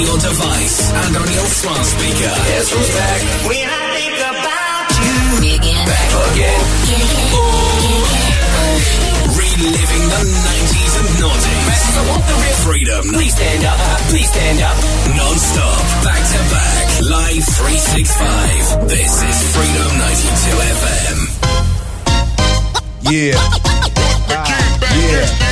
[0.00, 2.32] your device and on your smart speaker.
[2.32, 3.20] Guess who's back?
[3.44, 5.20] When I think about you.
[5.60, 5.84] Again.
[5.84, 6.60] Back again.
[9.36, 11.80] Reliving the 90s and noughties.
[11.96, 13.02] I want the real Freedom.
[13.12, 13.76] Please stand up.
[14.08, 14.76] Please stand up.
[15.16, 15.80] Non-stop.
[16.04, 16.86] Back to back.
[17.04, 18.88] Live 365.
[18.88, 21.18] This is Freedom 92 FM.
[23.10, 24.09] Yeah.
[24.30, 25.50] Yeah.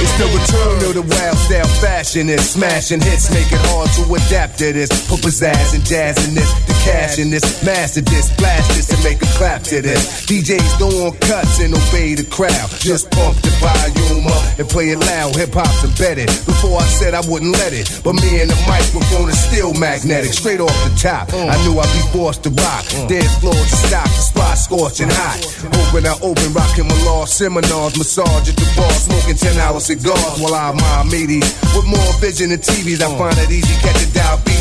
[0.00, 4.08] It's the return of the wild style fashion and smashing hits make it hard to
[4.16, 4.88] adapt to this.
[5.12, 9.02] Put pizzazz and jazz in this, the cash in this, master this, blast this and
[9.04, 10.24] make a clap to this.
[10.24, 12.68] DJs don't cuts and obey the crowd.
[12.80, 15.36] Just pump the volume up and play it loud.
[15.36, 16.32] Hip hop's embedded.
[16.48, 20.32] Before I said I wouldn't let it, but me and the microphone is still magnetic.
[20.32, 22.88] Straight off the top, I knew I'd be forced to rock.
[23.04, 25.44] Dance floor to stop, the spot scorching hot.
[25.76, 30.54] Open, I open, rocking my law seminars, at the bar, smoking 10 hour cigars while
[30.54, 31.48] I mind meaties.
[31.74, 34.12] With more vision than TVs, I find it easy catching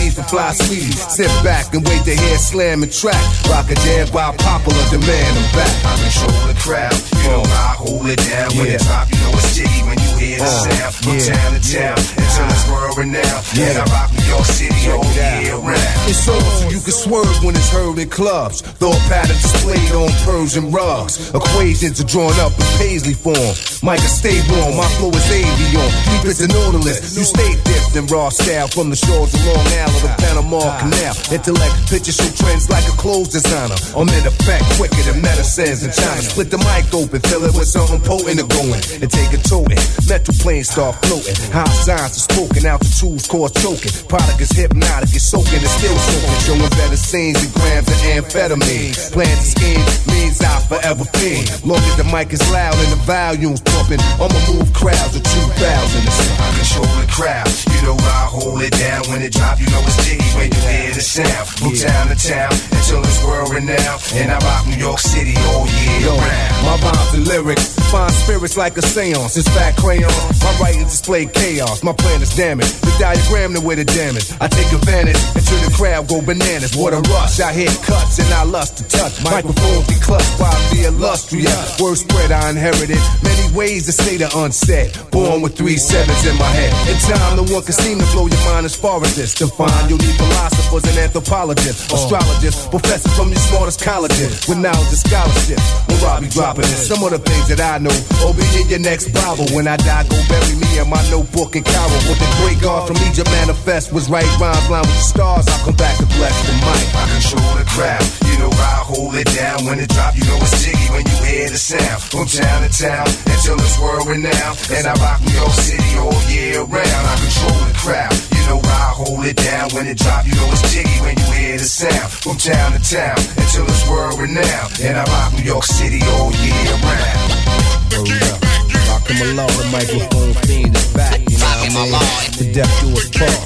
[0.10, 1.00] diabetes from fly sweeties.
[1.14, 3.20] Sit back and wait to hear slam and track.
[3.50, 5.38] Rock a jam by popular demand.
[5.38, 5.86] I'm back.
[5.86, 8.50] I control the crowd, you know I hold it down.
[8.58, 8.74] When Yeah.
[8.76, 10.94] it drop, you know it's jiggy when you hear the Uh, sound.
[10.96, 11.34] From yeah.
[11.34, 13.44] town to town, until it's world renowned.
[13.60, 16.10] And I rock New York City all year round.
[16.10, 18.62] It's on so you can swerve when it's heard in clubs.
[18.62, 21.20] Thought patterns displayed on Persian rugs.
[21.34, 23.54] Equations are drawn up in paisley form.
[23.82, 25.90] Micah, stay warm, my flow is avion.
[26.10, 29.66] Deep as an nautilus, you stay dipped in raw style from the shores of Long
[29.84, 31.14] Island to Panama Canal.
[31.32, 33.76] Intellect pictures show trends like a clothes designer.
[33.96, 36.22] I'm in effect quicker than medicines in China.
[36.24, 39.44] Split the mic open, fill it with something potent and go in, and take it
[39.52, 39.80] to it.
[40.08, 41.36] Metal planes start floating.
[41.52, 43.92] High signs are spoken, altitudes cause choking.
[44.08, 46.40] Product is hypnotic, it's soaking, it's still soaking.
[46.48, 48.96] Showing better scenes than grams of amphetamine.
[49.12, 51.52] Plan to scheme means I'll forever fiend.
[51.68, 55.60] Long as the mic is loud and the volume's pumping, I'ma move crowds of 2,000.
[55.60, 59.04] I control the crowd, you know I hold it down.
[59.12, 61.48] When it drop, you know it's jiggy when you hear the sound.
[61.48, 64.02] From town to town, until it's world renowned.
[64.16, 66.66] And I rock New York City all year Yo, round.
[66.66, 69.36] my rhymes and lyrics find spirits like a seance.
[69.36, 70.14] It's fat crayon.
[70.46, 71.84] My writing display chaos.
[71.84, 72.82] My plan is damaged.
[72.86, 74.30] The diagram the way the damage.
[74.40, 76.78] I take advantage until the crowd go bananas.
[76.78, 77.42] What a rush.
[77.42, 79.24] I hit cuts and I lust to touch.
[79.26, 81.82] Microphones be clutched by the illustrious.
[81.82, 83.02] Word spread I inherited.
[83.26, 84.94] Many ways to say the unsaid.
[85.12, 86.72] Born with three sevens in my head.
[86.86, 89.34] In time, no one can seem to blow your mind as far as this.
[89.42, 91.98] To find you'll need philosophers and anthropologists, oh.
[91.98, 95.60] astrologists, professors from your smartest colleges with knowledge and scholarship.
[95.90, 99.10] When Robbie dropping this, some of the things that I know will be your next
[99.10, 99.50] Bible.
[99.56, 102.00] When I die, go bury me in my notebook in Cairo.
[102.06, 105.46] What the great God from Egypt manifest was right rhymes line with the stars.
[105.50, 106.86] I'll come back to bless the mic.
[106.94, 109.66] I control the crowd, you know I hold it down.
[109.66, 112.00] When it drop, you know it's jiggy when you hear the sound.
[112.14, 114.58] From town to town, until it's world renowned.
[114.70, 117.04] And I rock New York City all year round.
[117.10, 119.74] I control the crowd, you know I hold it down.
[119.74, 122.10] When it drop, you know it's jiggy when you hear the sound.
[122.22, 124.72] From town to town, until it's world renowned.
[124.86, 127.69] And I rock New York City all year round.
[127.94, 128.42] Hold up.
[128.90, 131.20] Rock him along, the microphone fiend is back.
[131.30, 132.32] You know what I mean?
[132.38, 133.40] The death do us part.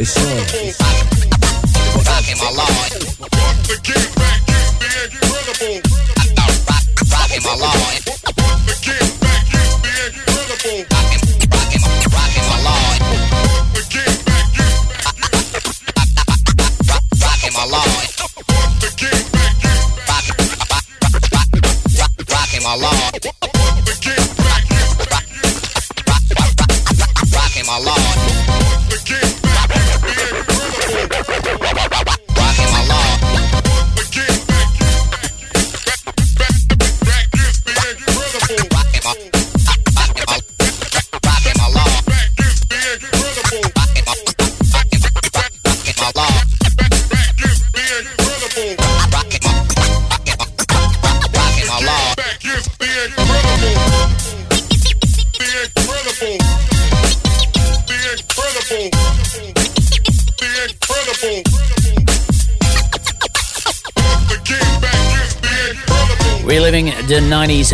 [0.00, 0.24] It's on.
[2.06, 2.92] Rocking my lord.
[7.12, 8.02] Rocking my lord.
[10.52, 11.22] Rocking, rocking,
[12.12, 13.00] rocking my lord.
[17.22, 17.91] Rocking my lord.
[17.91, 17.91] Rocking,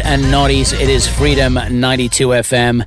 [0.08, 2.86] and noughties, it is Freedom 92 FM.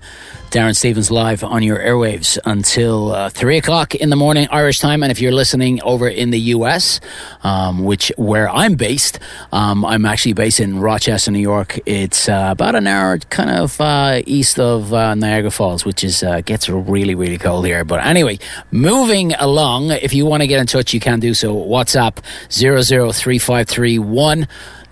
[0.50, 5.04] Darren Stevens live on your airwaves until uh, 3 o'clock in the morning Irish time.
[5.04, 7.00] And if you're listening over in the US,
[7.44, 9.20] um, which where I'm based,
[9.52, 11.80] um, I'm actually based in Rochester, New York.
[11.86, 16.24] It's uh, about an hour kind of uh, east of uh, Niagara Falls, which is
[16.24, 17.86] uh, gets really, really cold here.
[17.86, 18.40] But anyway,
[18.72, 21.54] moving along, if you want to get in touch, you can do so.
[21.54, 22.18] WhatsApp
[22.50, 24.48] 003531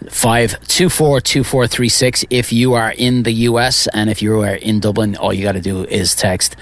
[0.09, 2.23] five two four two four three six.
[2.29, 5.53] If you are in the US and if you are in Dublin, all you got
[5.53, 6.55] to do is text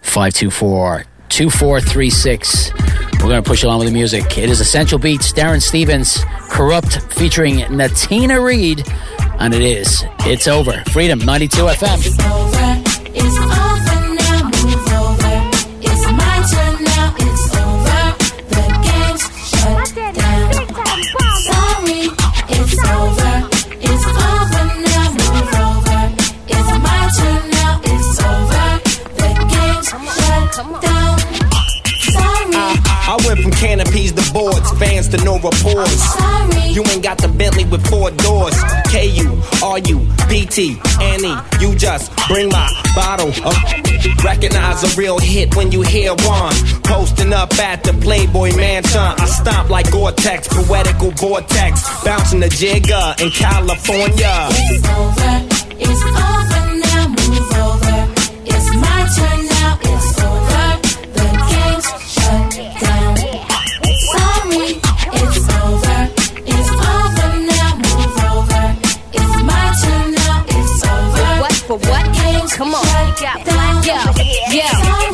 [0.00, 2.72] five two four 2436.
[3.14, 4.38] We're going to push along with the music.
[4.38, 6.18] It is Essential Beatz, Darren Stevens,
[6.48, 8.84] Kurupt featuring Natina Reed,
[9.40, 10.82] and it is It's Over.
[10.92, 12.06] Freedom 92 FM.
[12.06, 13.10] It's over.
[13.16, 13.63] It's over
[33.34, 36.04] went from canopies to boards, fans to no reports.
[36.74, 38.54] You ain't got the Bentley with four doors.
[38.90, 39.30] KU,
[39.62, 43.54] RU, BT, Annie, you just bring my bottle up.
[44.24, 46.54] Recognize a real hit when you hear one.
[46.84, 49.00] Posting up at the Playboy Mansion.
[49.00, 52.04] I stomp like Gore-Tex, poetical vortex.
[52.04, 54.48] Bouncing the jigger in California.
[54.50, 55.34] It's over.
[55.78, 57.08] It's over now.
[57.08, 58.14] Move over.
[58.46, 59.78] It's my turn now.
[59.82, 60.13] It's
[71.78, 72.04] for what?
[72.54, 72.84] Come on.
[73.84, 73.98] Yo,
[74.54, 74.68] yo,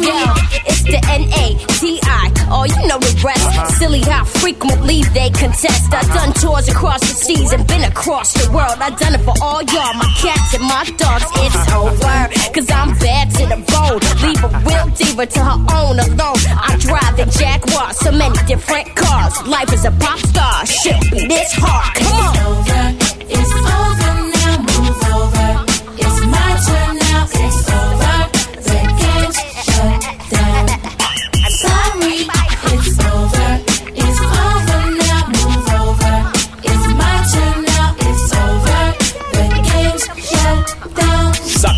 [0.04, 0.18] yo,
[0.66, 2.32] it's the N-A-T-I.
[2.52, 3.46] Oh, you know the rest.
[3.46, 3.66] Uh-huh.
[3.70, 5.92] Silly how frequently they contest.
[5.92, 6.14] I uh-huh.
[6.14, 8.76] done tours across the seas and been across the world.
[8.80, 11.24] I done it for all y'all, my cats and my dogs.
[11.40, 11.88] It's uh-huh.
[11.88, 12.18] over,
[12.52, 14.00] cause I'm bad to the bone.
[14.20, 16.40] Leave a real diva to her own alone.
[16.60, 19.34] I drive the Jaguar, so many different cars.
[19.46, 21.94] Life is a pop star, shit be this hard.
[21.96, 22.36] Come on.
[22.36, 23.20] It's over.
[23.30, 23.99] It's over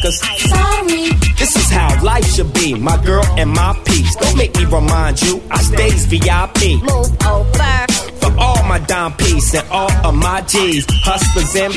[0.02, 0.50] Suckers.
[0.50, 1.10] Sorry.
[1.38, 4.14] This is how life should be, my girl and my peace.
[4.16, 6.82] Don't make me remind you, I stays VIP.
[6.82, 7.86] Move over.
[8.20, 11.74] For all my dime piece and all of my G's, hustlers and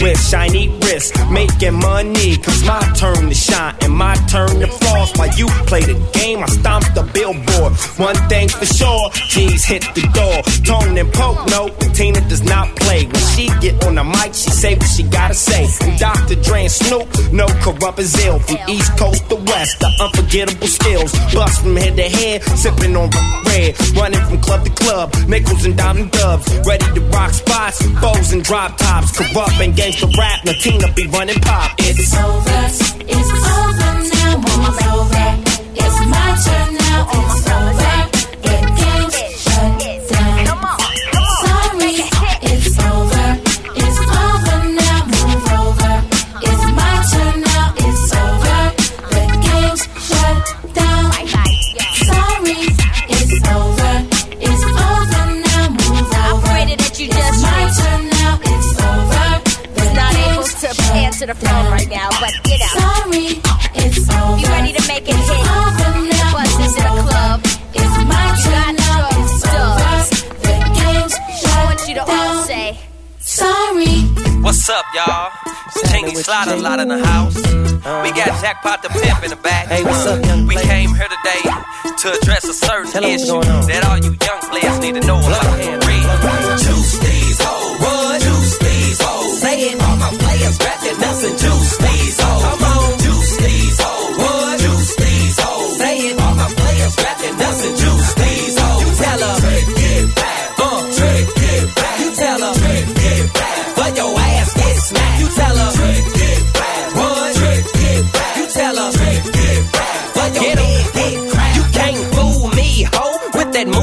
[0.00, 2.36] with shiny wrists, making money.
[2.38, 5.16] Cause my turn to shine and my turn to floss.
[5.16, 7.72] While you play the game, I stomp the billboard.
[7.98, 10.36] One thing for sure, G's hit the door.
[10.64, 13.06] Tone and poke, no, Tina does not play.
[13.06, 15.66] When she get on the mic, she say what she gotta say.
[15.82, 16.36] And Dr.
[16.36, 18.38] Dre and Snoop, no Kurupt as ill.
[18.40, 21.12] From East Coast to West, the unforgettable skills.
[21.34, 23.10] Bust from head to head, sipping on
[23.46, 23.76] red.
[23.96, 26.46] Running from club to club, nickels and diamond dubs.
[26.66, 29.12] Ready to rock spots, bows and drop tops.
[29.12, 31.72] Kurupt and gangsta rap, Latina be running pop.
[31.78, 32.42] It's over.
[33.08, 34.21] It's over now.
[34.34, 34.70] It's.
[34.70, 35.92] It's.
[35.92, 35.94] It's.
[35.94, 35.94] It's.
[35.94, 35.94] It's.
[35.94, 35.94] It's.
[35.94, 35.94] It's.
[35.94, 36.22] It's It's.
[60.94, 61.72] It's to the phone down.
[61.72, 63.38] right now, but you know, Sorry,
[64.34, 65.28] it's you ready to make it hit?
[65.28, 66.32] It's over now.
[66.32, 67.40] Bust this in a club.
[67.74, 69.08] It's my turn now.
[69.18, 69.42] It's
[70.42, 71.14] The game's
[71.44, 72.78] I want you to all say,
[73.18, 74.08] Sorry.
[74.42, 75.30] What's up, y'all?
[75.66, 77.36] It's Chingy Slaughter lot in the house.
[77.36, 78.42] We got uh-huh.
[78.42, 79.66] Jackpot the Pimp in the back.
[79.68, 81.42] Hey, what's up, young We came here today
[82.02, 85.18] to address a certain Tell 'em issue that all you young players need to know
[85.18, 85.58] about.
[85.86, 86.06] Read.
[86.62, 88.22] Juice these hoes.
[88.22, 89.40] Juice these hoes.
[89.40, 89.82] Say it.
[89.82, 91.38] All my players scratching nuts and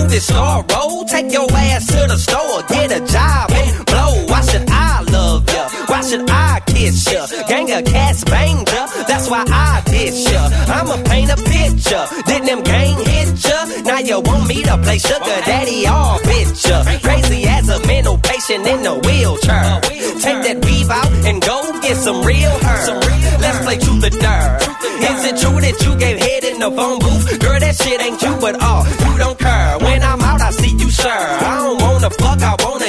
[0.09, 1.05] movie star role.
[1.05, 4.25] Take your ass to the store, get a job and blow.
[4.27, 5.69] Why should I love ya?
[5.87, 7.25] Why should I kiss ya?
[7.47, 10.49] Gang of cats banged ya, that's why I diss ya.
[10.67, 13.59] I'ma paint a picture, then them gang hit ya.
[13.83, 16.83] Now you want me to play sugar daddy all bitch ya.
[17.01, 19.81] Crazy as a mental patient in a wheelchair.
[20.25, 22.99] Take that beef out and go get some real her.
[23.39, 24.57] Let's play truth or dare.
[24.99, 27.39] Is it true that you gave head in the phone booth?
[27.39, 28.85] Girl, that shit ain't you at all.
[28.85, 29.78] You don't care.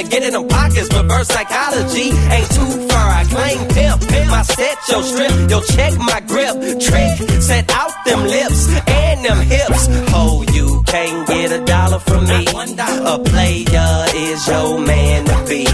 [0.03, 0.89] to get in them pockets.
[0.93, 3.07] Reverse psychology ain't too far.
[3.19, 4.01] I claim pimp.
[4.29, 6.55] My set, yo strip, yo check my grip.
[6.79, 9.87] Trick, set out them lips and them hips.
[10.13, 12.45] Oh, you can't get a dollar from me.
[12.47, 15.67] A player is your man to be.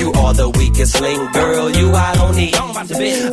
[0.00, 1.70] You are the weakest link, girl.
[1.70, 2.54] You I don't need.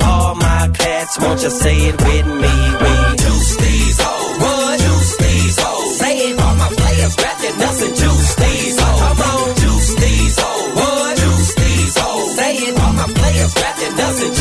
[0.04, 2.56] All my cats, won't you say it with me?
[2.82, 4.40] We juice these hoes.
[4.42, 4.80] What?
[4.80, 5.98] Juice these hoes.
[6.00, 6.40] Say it.
[6.40, 7.96] All my players rapping nothing.
[7.96, 8.87] Juice these hoes.
[14.08, 14.37] does it.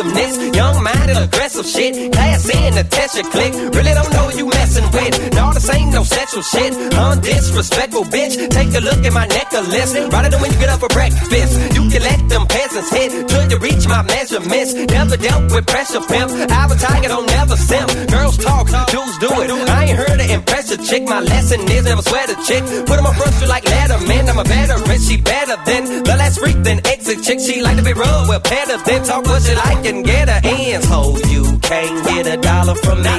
[0.00, 0.56] Aggressiveness.
[0.56, 2.12] Young minded, aggressive shit.
[2.12, 3.52] Class in the test your click.
[3.52, 5.34] Really don't know you messing with.
[5.34, 6.72] No, this ain't no sexual shit.
[6.74, 8.34] Undisrespectful bitch.
[8.50, 9.94] Take a look at my necklace.
[9.94, 11.74] Right it when you get up for breakfast.
[11.74, 14.74] You can let them peasants hit till you reach my measurements.
[14.74, 16.30] Never dealt with pressure pimp.
[16.50, 17.86] I tiger, don't never sim.
[18.08, 19.50] Girls talk, dudes do it.
[19.68, 21.04] I ain't heard to impress a chick.
[21.04, 22.64] My lesson is never sweat a chick.
[22.86, 24.28] Put on front you like Letterman.
[24.28, 25.00] I'm a veteran.
[25.00, 27.40] She better than the last freak than exit chick.
[27.40, 30.38] She like to be rubbed with better than talk what she like and get a
[30.46, 31.18] hands hold.
[31.28, 33.16] You can't get a dollar from me.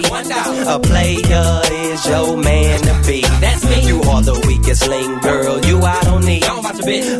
[0.76, 3.22] A player is your man to be.
[3.44, 3.88] That's me.
[3.88, 5.60] You are the weakest link, girl.
[5.68, 6.44] You I don't need.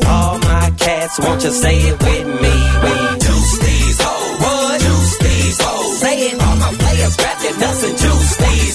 [0.06, 2.56] All my cats, won't you say it with me?
[2.84, 2.94] We
[3.26, 4.40] juice these hoes.
[4.44, 4.82] What?
[4.82, 6.00] Juice these hoes.
[6.00, 6.42] Say it.
[6.42, 8.71] All my players grab your nuts and juice these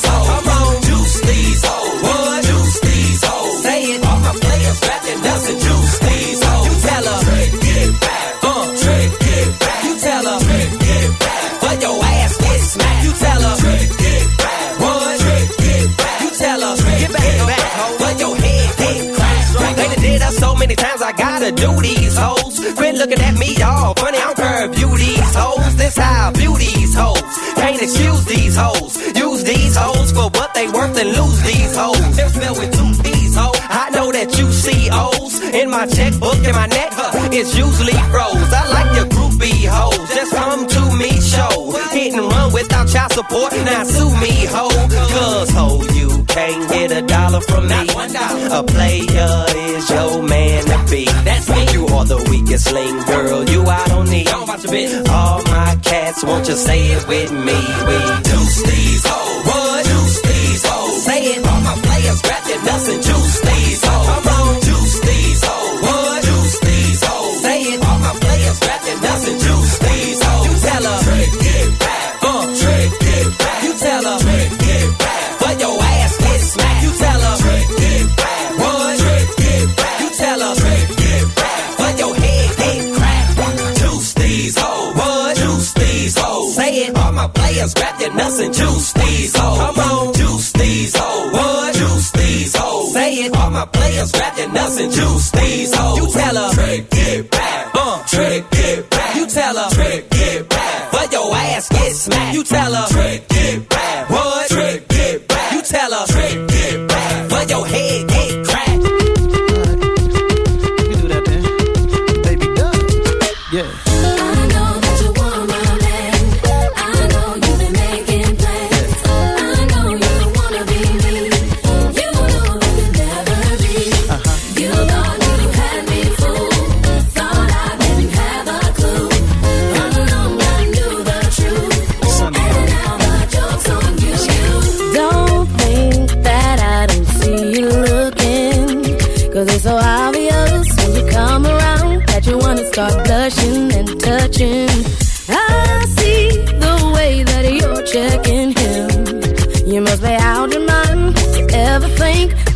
[20.77, 22.61] times, I gotta do these hoes.
[22.77, 23.95] Quit looking at me, y'all.
[23.95, 25.77] Funny, I'm curve these hoes.
[25.77, 27.23] This how I view these hoes.
[27.57, 28.97] Can't excuse these hoes.
[29.17, 32.17] Use these hoes for what they worth and lose these hoes.
[32.17, 33.61] They're filled with two these hoes.
[33.69, 36.91] I know that you see O's in my checkbook in my neck.
[36.93, 38.53] Huh, it's usually froze.
[38.53, 40.09] I like your groupie hoes.
[40.15, 41.73] Just come to me, show.
[41.93, 43.53] Hit and run without child support.
[43.65, 44.69] Now sue me, ho.
[45.15, 45.96] Cause ho, you
[46.27, 47.87] can't get a dollar from me.
[48.59, 51.05] A player is your man to be.
[51.25, 51.63] That's me.
[51.73, 53.45] You are the weakest link, girl.
[53.49, 54.29] You I don't need.
[55.09, 57.59] All my cats, won't you say it with me?
[57.89, 57.97] We
[58.29, 59.47] juice these hoes.
[59.47, 59.85] What?
[59.87, 61.03] Juice these hoes.
[61.05, 61.47] Say it.
[61.47, 63.26] All my players grab your nuts and juice
[87.57, 89.59] players grab your nuts and juice these hoes.
[89.59, 90.15] Come on.
[90.15, 91.33] Juice these hoes.
[91.33, 91.75] What?
[91.75, 92.93] Juice these hoes.
[92.93, 93.37] Say it.
[93.37, 95.99] All my players grab your nuts and juice these hoes.
[95.99, 96.55] You tell her.
[96.55, 97.71] Trick, get back.
[97.75, 99.17] Uh, trick, get back.
[99.17, 99.71] You tell her.
[99.71, 100.93] Trick, get back.
[100.93, 102.35] But your ass get smacked.
[102.35, 102.89] You tell her.
[102.89, 103.29] Trick,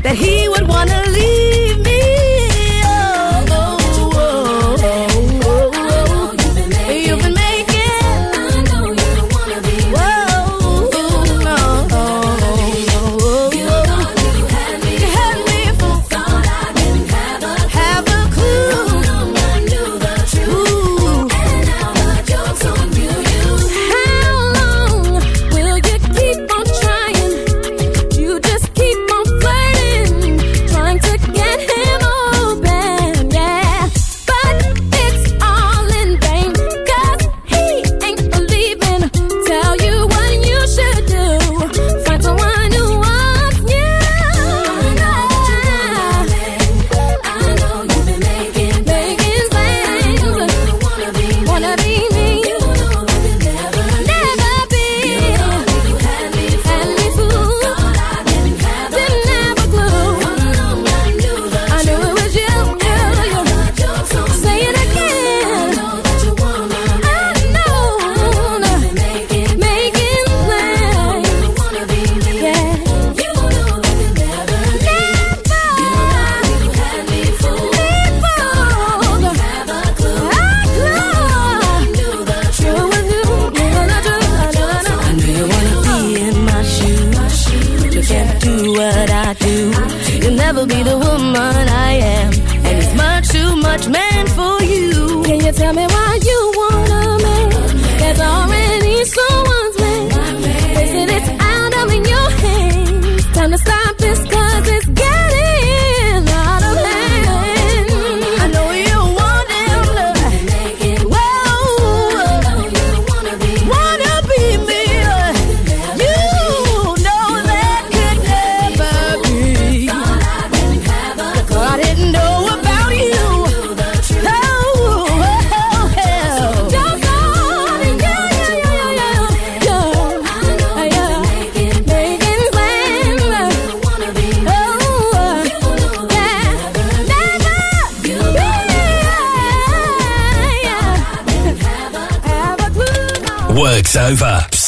[0.02, 0.39] that he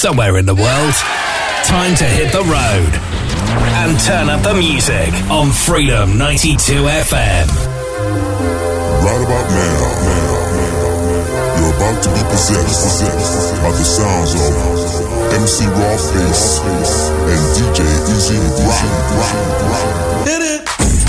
[0.03, 0.95] somewhere in the world.
[1.63, 2.91] Time to hit the road
[3.87, 6.59] and turn up the music on Freedom 92
[7.07, 7.47] FM.
[8.99, 9.79] Right about now,
[11.55, 16.59] you're about to be possessed by the sounds of MC Rob Base
[17.31, 18.83] and DJ E-Z Rock.
[20.27, 20.67] Hit it.
[20.83, 21.02] It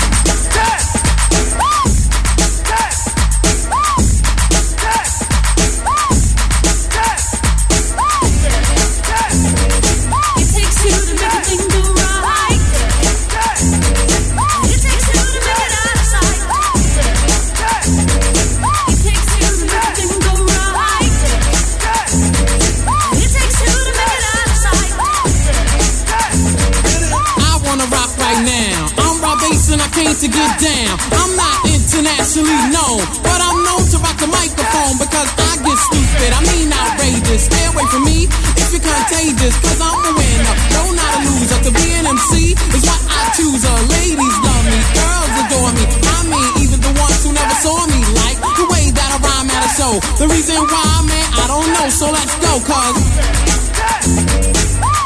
[51.94, 52.98] So let's go, cause.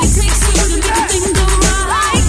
[0.01, 1.45] It takes two to make a thing go
[1.85, 2.25] right.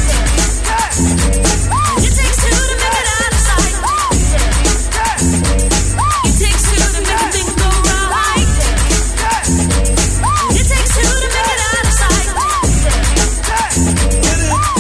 [2.04, 3.72] It takes two to make it out of sight.
[6.28, 8.52] It takes two to make a thing go right.
[10.60, 12.28] It takes two to make it out of sight.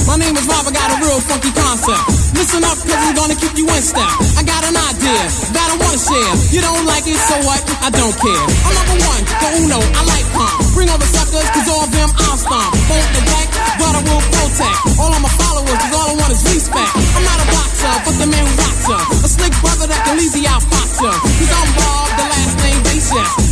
[0.05, 2.03] My name is Rob, I got a real funky concept.
[2.35, 4.11] Listen up, cause I'm gonna keep you in step.
[4.35, 5.23] I got an idea
[5.55, 6.35] that I wanna share.
[6.51, 7.68] You don't like it, so what?
[7.79, 8.45] I don't care.
[8.67, 10.59] I'm number one, the uno, I like calm.
[10.75, 12.75] Bring over suckers, cause all of them I'll stomp.
[12.91, 14.99] Won't neglect, but I will protect.
[14.99, 16.93] All of my followers, cause all I want is respect.
[17.15, 18.99] I'm not a boxer, but the man who rocks ya.
[19.23, 20.99] A slick brother that can easy out fox.
[20.99, 23.31] Cause I'm Bob, the last name Basis.
[23.39, 23.48] And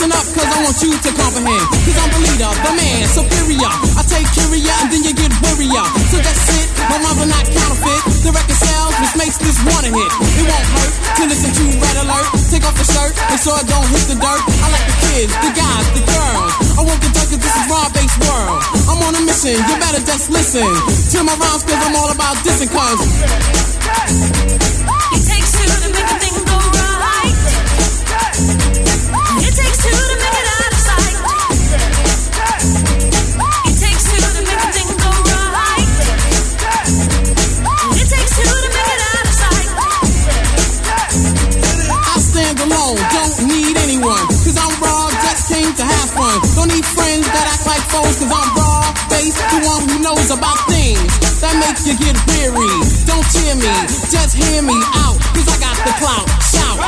[0.00, 1.60] listen up, cause I want you to comprehend.
[1.84, 3.68] Cause I'm the leader, the man, superior.
[4.00, 5.84] I take curia and then you get worrier.
[6.08, 8.00] So that's it, my rhymes are not counterfeit.
[8.24, 10.08] The record sells, which makes this one a hit.
[10.40, 12.32] It won't hurt to listen to Red Alert.
[12.48, 14.40] Take off the shirt, make sure it don't hit the dirt.
[14.40, 16.52] I like the kids, the guys, the girls.
[16.76, 18.56] I want the duck, this is Rob Base world.
[18.88, 22.40] I'm on a mission, you better just listen to my rhymes, cause I'm all about
[22.40, 24.79] dissing, cause
[50.10, 50.98] knows about things
[51.38, 52.74] that make you get weary.
[53.06, 53.22] Don't
[53.54, 53.70] me,
[54.10, 56.26] just hear me out, cause I got the clout.
[56.42, 56.78] Shout.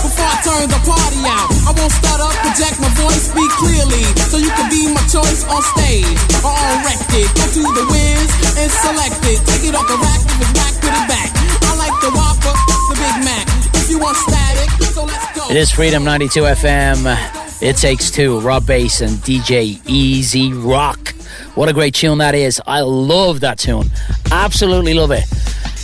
[0.00, 4.04] Before I turn the party out, I won't stutter, project my voice, speak clearly.
[4.32, 7.28] So you can be my choice on stage or on record.
[7.36, 7.84] Go to the
[8.56, 9.38] and select it.
[9.44, 10.20] Take it off the rack,
[10.56, 11.28] back, put it back.
[11.68, 12.56] I like the Whopper,
[12.88, 13.44] the Big Mac.
[13.76, 15.44] If you want static, so let's go.
[15.52, 17.04] It is Freedom 92 FM.
[17.60, 18.40] It takes two.
[18.40, 21.09] Rob Base and DJ E-Z Rock.
[21.54, 22.60] What a great tune that is.
[22.66, 23.90] I love that tune.
[24.30, 25.24] Absolutely love it.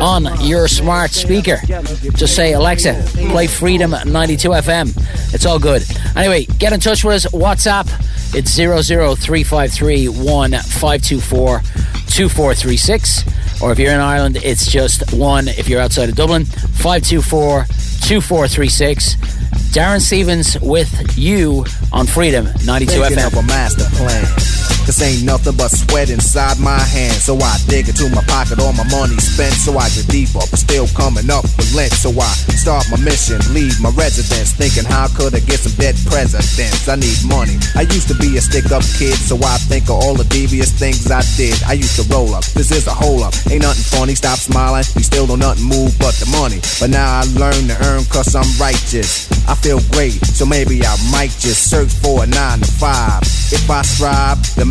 [0.00, 1.58] on your smart speaker.
[2.14, 5.34] Just say, Alexa, play Freedom 92 FM.
[5.34, 5.84] It's all good.
[6.16, 7.26] Anyway, get in touch with us.
[7.32, 7.86] WhatsApp,
[8.34, 13.62] it's 00353 1524 2436.
[13.62, 15.48] Or if you're in Ireland, it's just one.
[15.48, 17.66] If you're outside of Dublin, 524
[18.08, 19.16] 2436.
[19.76, 24.65] Darren Stevens with you on Freedom 92 Thinking FM.
[24.86, 27.26] Cause ain't nothing but sweat inside my hands.
[27.26, 29.58] So I dig into my pocket, all my money spent.
[29.58, 31.90] So I get deeper, but still coming up with lint.
[31.90, 34.54] So I start my mission, leave my residence.
[34.54, 36.86] Thinking, how could I get some dead presidents?
[36.86, 37.58] I need money.
[37.74, 40.70] I used to be a stick up kid, so I think of all the devious
[40.70, 41.58] things I did.
[41.66, 43.34] I used to roll up, this is a hole up.
[43.50, 44.86] Ain't nothing funny, stop smiling.
[44.94, 46.62] We still don't nothing move but the money.
[46.78, 49.26] But now I learn to earn cause I'm righteous.
[49.50, 53.22] I feel great, so maybe I might just search for a nine to five.
[53.50, 54.70] If I strive, then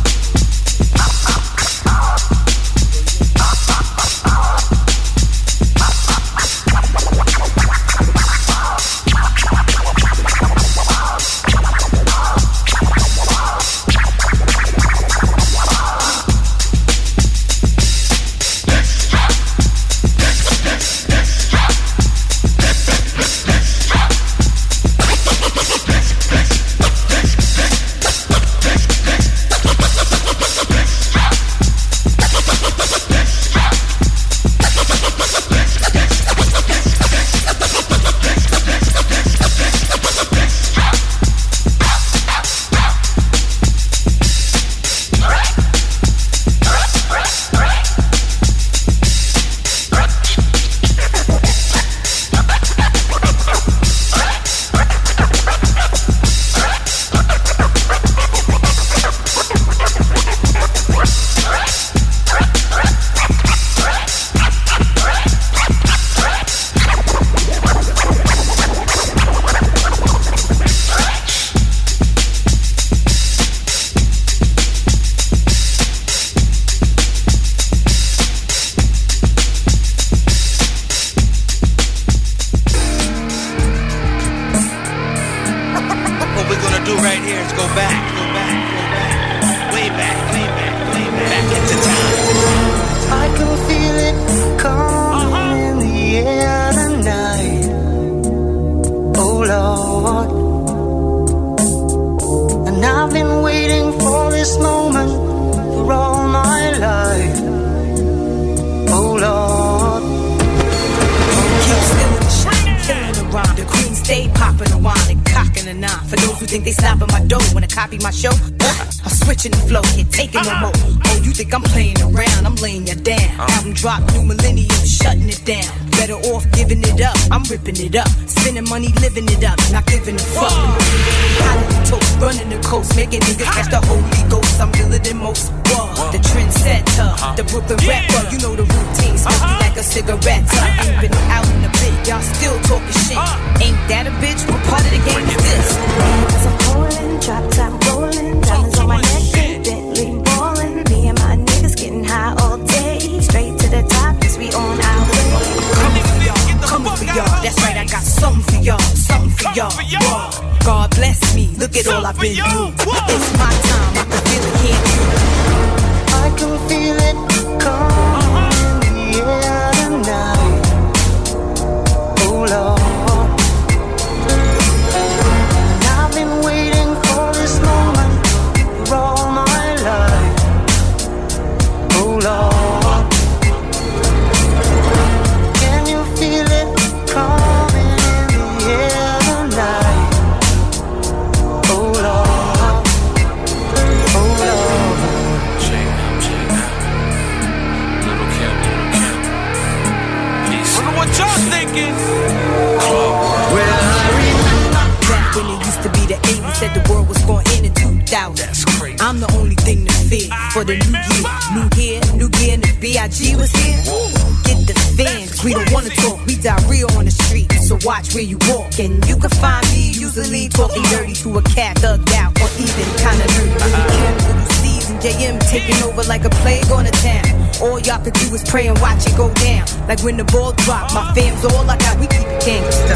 [228.33, 229.65] is pray and watch it go down.
[229.87, 231.99] Like when the ball drop, my fam's all I got.
[231.99, 232.95] We keep it gangsta.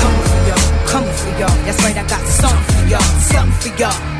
[0.00, 1.56] Coming for y'all, coming for y'all.
[1.64, 4.14] That's right, I got something for y'all, something for y'all.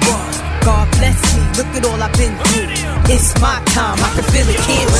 [0.65, 1.45] God bless me.
[1.61, 2.73] Look at all I've been through.
[3.13, 4.01] It's my time.
[4.01, 4.57] I can feel it.
[4.65, 4.91] Can't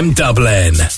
[0.00, 0.89] FM Dublin.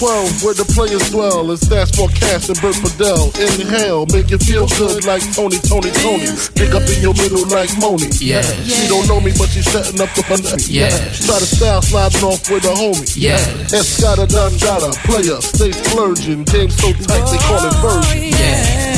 [0.00, 1.52] 12, where the players dwell.
[1.52, 3.28] It's that's for Cass and Bert Fidel.
[3.36, 6.24] Inhale, make you feel good like Tony, Tony, Tony.
[6.56, 8.08] Pick up in your middle like Moni.
[8.16, 8.40] Yeah.
[8.64, 10.40] She don't know me, but she's setting up the fun.
[10.64, 10.88] Yeah.
[11.28, 13.12] Try to style sliding off with a homie.
[13.12, 13.44] Yeah.
[13.76, 14.88] Escada, done, gotta.
[15.04, 16.48] Player, stay splurging.
[16.48, 18.32] Game so tight, they call it version.
[18.40, 18.96] Yeah.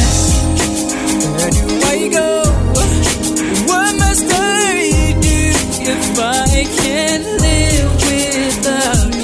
[1.34, 2.46] Where do I go?
[3.66, 5.50] What must I do
[5.82, 9.21] if I can't live without you?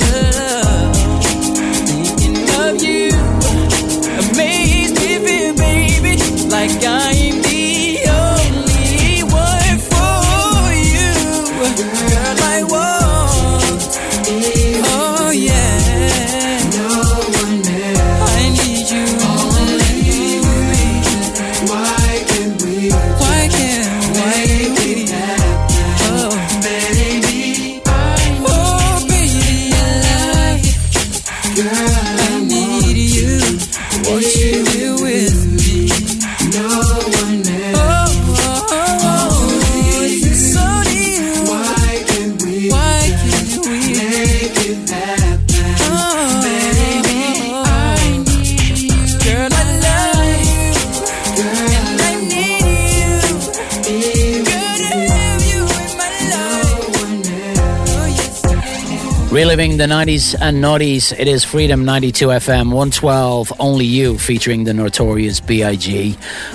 [59.58, 64.72] Reliving the 90s and noughties, it is Freedom 92 FM 112, Only You, featuring the
[64.72, 66.12] notorious B.I.G.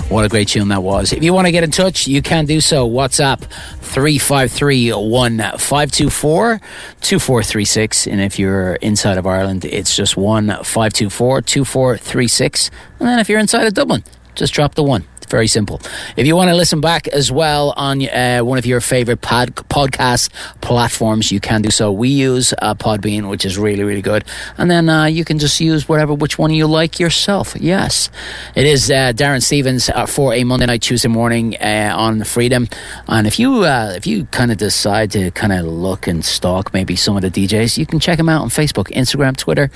[0.08, 1.12] What a great tune that was.
[1.12, 2.88] If you want to get in touch, you can do so.
[2.88, 3.40] WhatsApp
[3.82, 6.60] 353 1524
[7.02, 8.06] 2436.
[8.06, 12.70] And if you're inside of Ireland, it's just 1524 2436.
[13.00, 14.02] And then if you're inside of Dublin,
[14.34, 15.04] just drop the one.
[15.34, 15.80] Very simple.
[16.16, 19.56] If you want to listen back as well on uh, one of your favorite pod-
[19.68, 20.30] podcast
[20.60, 21.90] platforms, you can do so.
[21.90, 24.24] We use uh, Podbean, which is really, really good.
[24.58, 27.56] And then uh, you can just use whatever, which one you like yourself.
[27.58, 28.10] Yes.
[28.54, 32.68] It is uh, Darren Stevens uh, for a Monday night, Tuesday morning uh, on Freedom.
[33.08, 36.94] And if you, if you kind of decide to kind of look and stalk maybe
[36.94, 39.68] some of the DJs, you can check them out on Facebook, Instagram, Twitter,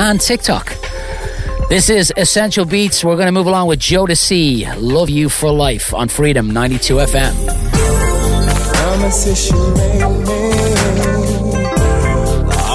[0.00, 0.76] and TikTok.
[1.68, 3.02] This is Essential Beatz.
[3.02, 7.32] We're going to move along with Jodeci, Love You for Life on Freedom 92 FM.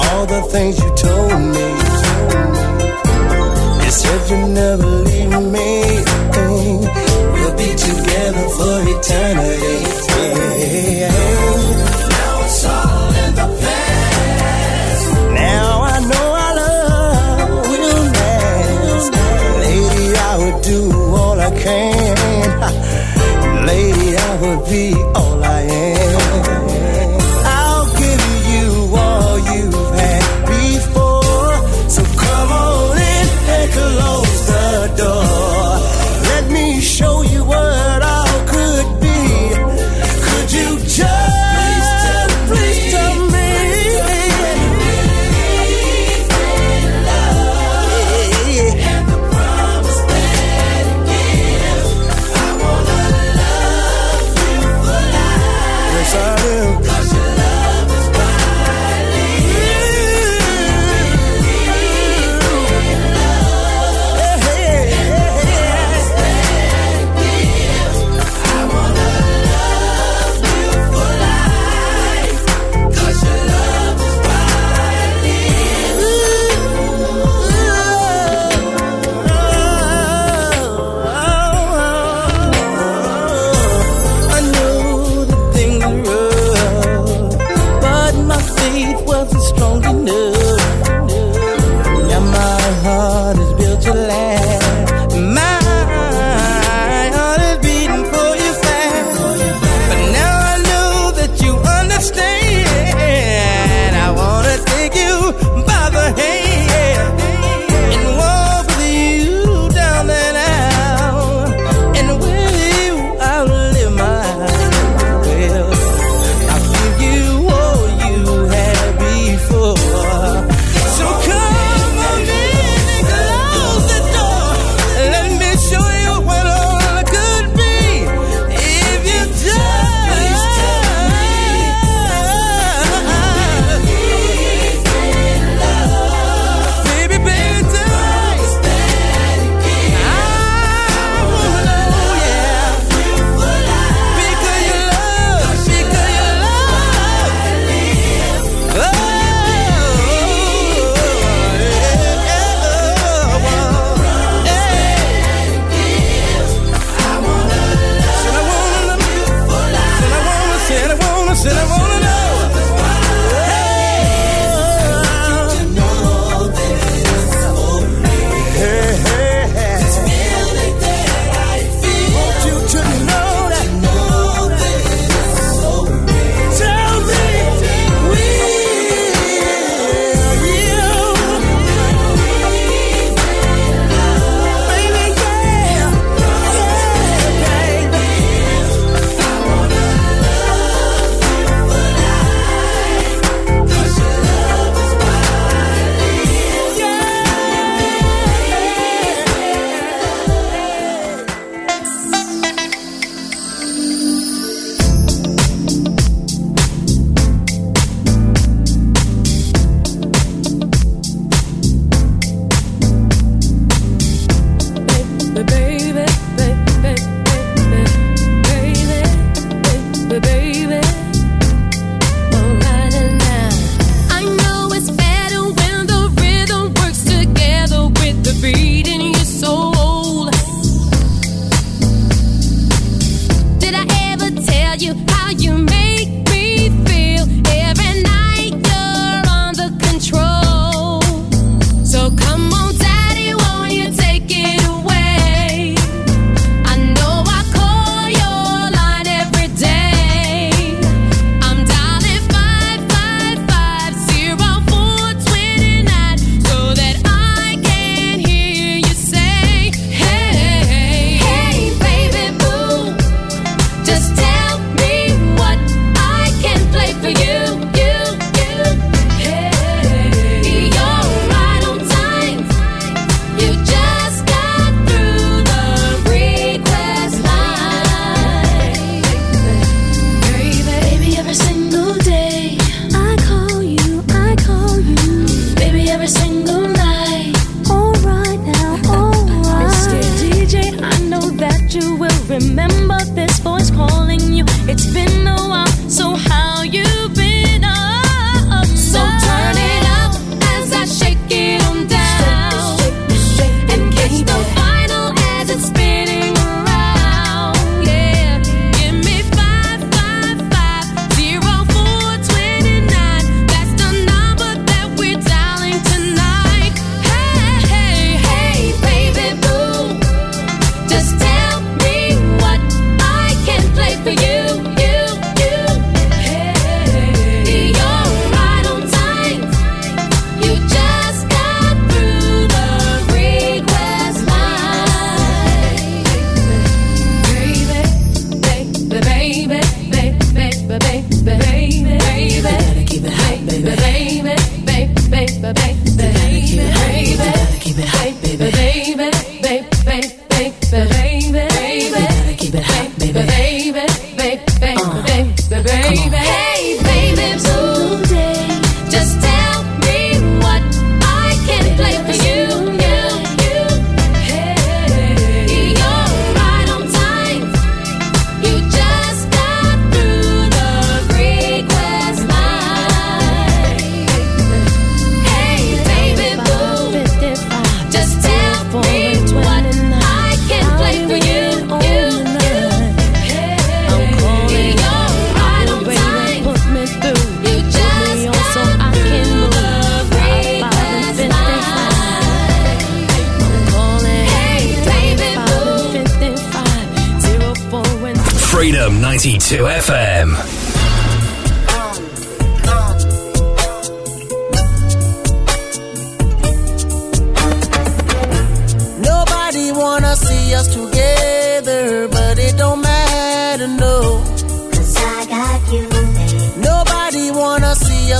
[0.02, 1.70] All the things you told me.
[3.84, 6.04] You said you never leave me.
[7.32, 9.99] We'll be together for eternity.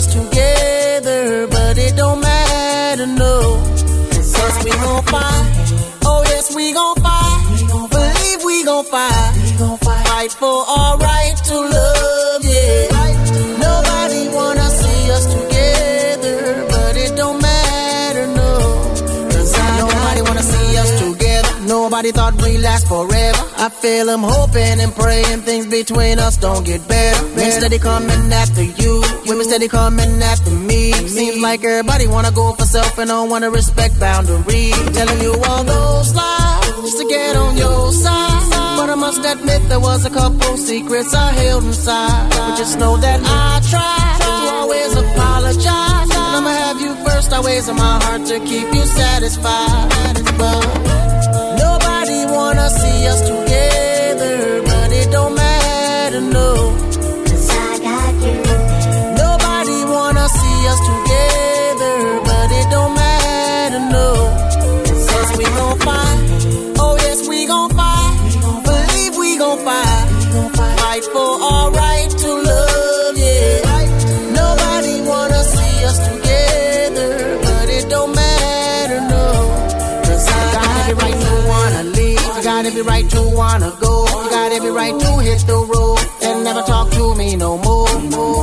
[0.01, 0.60] Us together,
[22.01, 23.45] Nobody thought we last forever.
[23.59, 27.27] I feel I'm hoping and praying things between us don't get better.
[27.37, 30.93] Men steady coming after you, women steady coming after me.
[30.93, 34.81] Seems like everybody wanna go for self and don't wanna respect boundaries.
[34.97, 38.49] Telling you all those lies just to get on your side.
[38.79, 42.31] But I must admit there was a couple secrets I held inside.
[42.31, 46.09] But just know that I tried to always apologize.
[46.17, 50.25] And I'ma have you first always in my heart to keep you satisfied.
[50.39, 51.00] But
[52.31, 56.90] wanna see us together, but it don't matter, no.
[82.71, 84.07] Every right to wanna go.
[84.07, 87.89] You got every right to hit the road and never talk to me no more.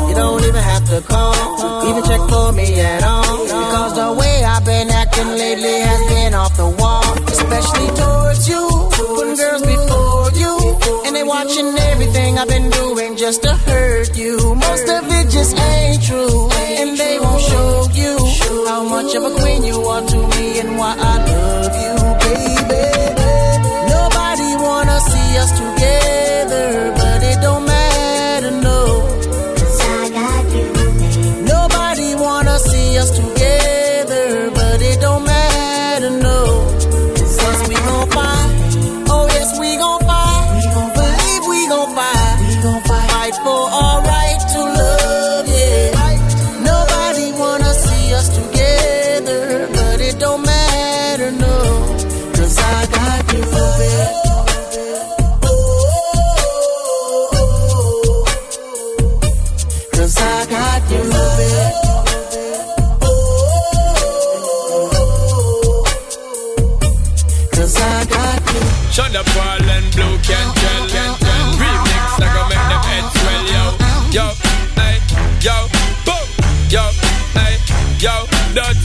[0.09, 1.33] You don't even have to call,
[1.87, 3.43] even check for me at all.
[3.43, 8.63] Because the way I've been acting lately has been off the wall, especially towards you.
[8.91, 10.55] Putting girls before you,
[11.05, 14.35] and they watching everything I've been doing just to hurt you.
[14.55, 18.17] Most of it just ain't true, and they won't show you
[18.67, 21.26] how much of a queen you are to me and why I
[25.49, 25.76] wanna see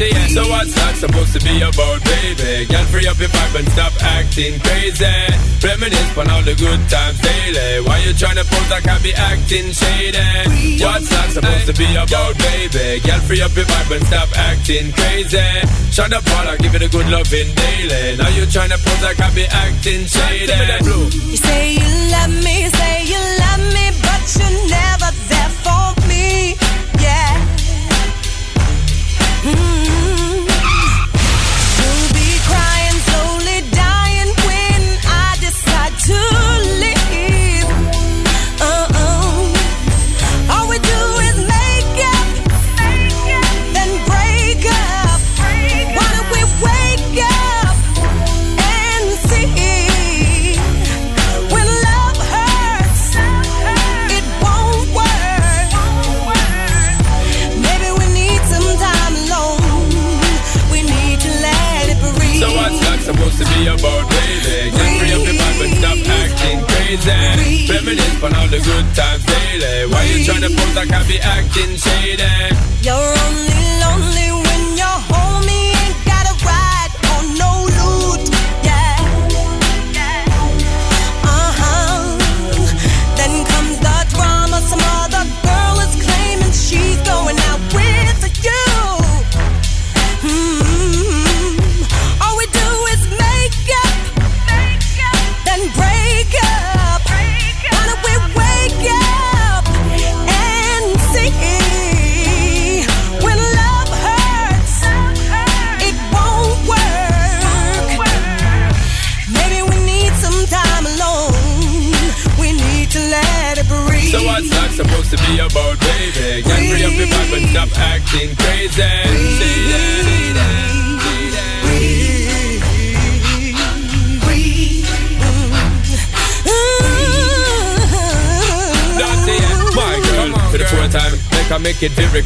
[0.02, 0.14] dirty.
[0.14, 0.26] Yeah.
[0.28, 2.66] So what's that supposed to be about, baby?
[2.66, 5.18] Girl, free up your vibe and stop acting crazy.
[5.62, 7.86] Reminisce on all the good times daily.
[7.86, 10.82] Why you tryna pose like I be acting shady?
[10.82, 13.00] What's that supposed to be about, baby?
[13.06, 15.50] Girl, free up your vibe and stop acting crazy.
[15.92, 18.16] Shut up, Paul, I give it a good loving daily.
[18.16, 20.50] Now you tryna pose like I be acting shady.
[20.82, 26.56] You say you love me, say you love me, but you're never there for me.
[26.98, 27.51] Yeah.
[29.42, 30.46] Mm-hmm.
[31.78, 36.51] You'll be crying, slowly dying when I decide to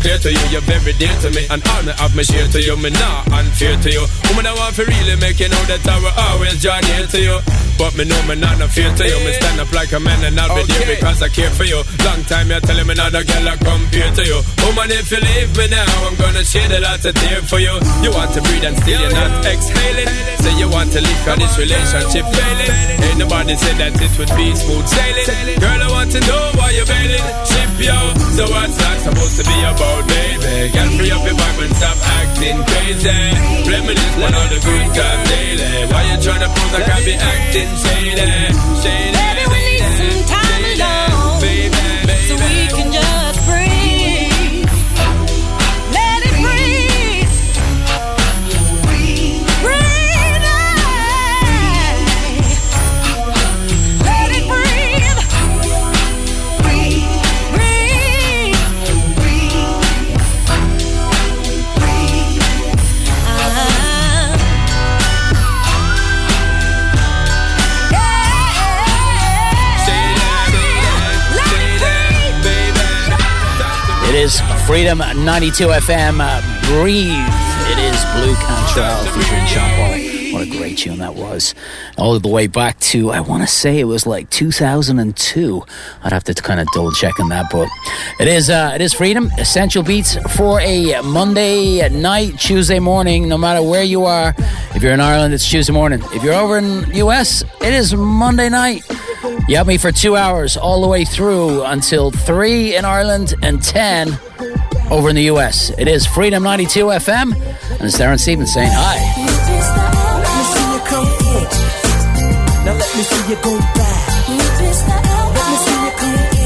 [0.07, 2.77] clear to you, you're very dear to me, all me have me share to you,
[2.77, 4.07] me not unfair to you.
[4.31, 7.21] Woman, I want to really make you know that I will always join here to
[7.21, 7.66] you.
[7.79, 9.19] But me know me not no fear to you.
[9.25, 11.81] Me stand up like a man and I'll be there because I care for you.
[12.05, 14.41] Long time you're telling me not a girl I compare to you.
[14.65, 17.75] Woman, if you leave me now, I'm gonna shed a lot of tear for you.
[18.01, 20.11] You want to breathe and still you're not exhaling.
[20.41, 22.73] Say you want to leave cause this relationship failing.
[23.05, 25.61] Ain't nobody said that it would be smooth sailing.
[25.61, 27.27] Girl, I want to know why you're bailing.
[27.45, 27.99] Ship yo.
[28.41, 30.73] So what's that supposed to be about, baby?
[30.73, 33.21] Girl, free up your vibe and stop acting crazy.
[33.69, 35.71] Reminisce on all the good times daily.
[35.93, 38.29] Why you trying to prove I can't be acting shady?
[38.83, 39.13] Shady.
[39.19, 41.41] Baby, we need some time alone.
[42.27, 43.16] So we can just
[74.67, 76.19] Freedom 92 FM.
[76.21, 77.07] uh, Breathe.
[77.71, 80.33] It is Blu Cantrell featuring Sean.
[80.33, 81.55] What a great tune that was.
[81.97, 85.65] All the way back to, I want to say it was like 2002.
[86.03, 87.69] I'd have to kind of double check on that, but
[88.19, 89.31] it is, uh, it is Freedom.
[89.39, 94.35] Essential Beatz for a Monday night, Tuesday morning, no matter where you are.
[94.75, 96.03] If you're in Ireland, it's Tuesday morning.
[96.13, 98.83] If you're over in US, it is Monday night.
[99.49, 103.63] You have me for two hours all the way through until three in Ireland and
[103.63, 104.19] 10
[104.91, 105.71] over in the US.
[105.79, 108.99] It is Freedom 92 FM, and it's Darren Stevens saying hi.
[112.65, 114.07] Now let me see you go back.
[114.29, 116.37] Let me see you come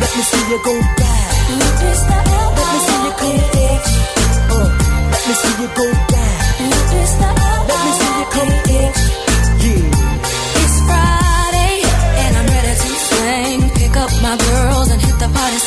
[0.00, 1.32] let me see you go back.
[1.48, 3.40] Let me see you come
[5.12, 6.40] let me see you go back.
[7.68, 8.52] Let me see you come.
[8.68, 9.06] Yeah.
[10.60, 11.74] It's Friday
[12.22, 13.58] and I'm ready to sing.
[13.80, 15.58] Pick up my girls and hit the party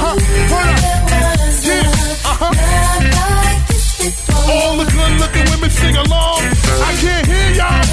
[0.00, 0.14] huh.
[0.52, 0.82] Word up.
[1.66, 1.90] Yeah,
[2.30, 2.52] uh huh.
[4.50, 6.40] All the good looking women sing along.
[6.40, 7.87] I can't hear y'all.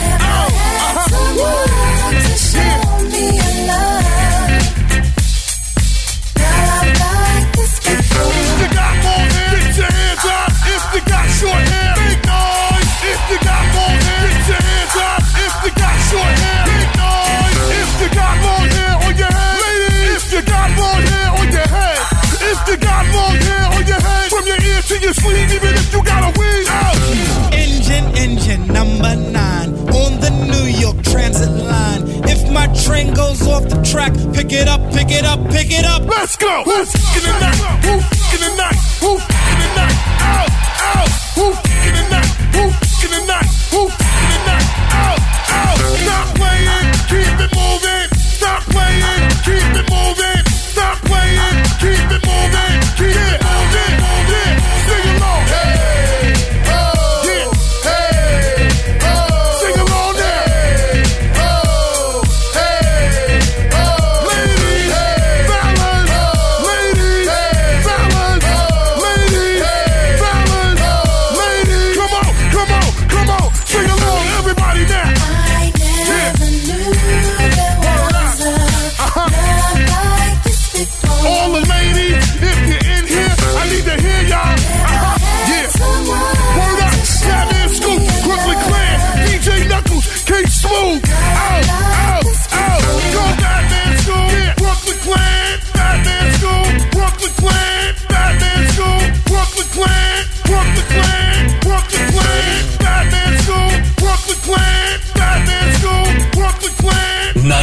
[32.86, 36.04] Train goes off the track, pick it up, pick it up, pick it up.
[36.06, 36.62] Let's go.
[36.64, 37.62] Who's in the night?
[37.82, 37.94] Who
[38.36, 38.80] in the night?
[39.02, 39.45] Who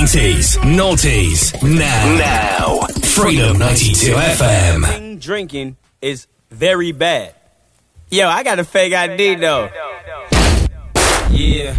[0.03, 2.17] 90s, noughties, now.
[2.19, 2.87] Now.
[3.05, 5.21] Freedom 92 FM.
[5.21, 7.37] Drinking is very bad.
[8.11, 9.71] Yo, I got a fake ID though.
[11.31, 11.77] Yeah.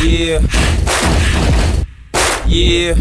[0.00, 0.40] Yeah.
[2.46, 2.94] Yeah.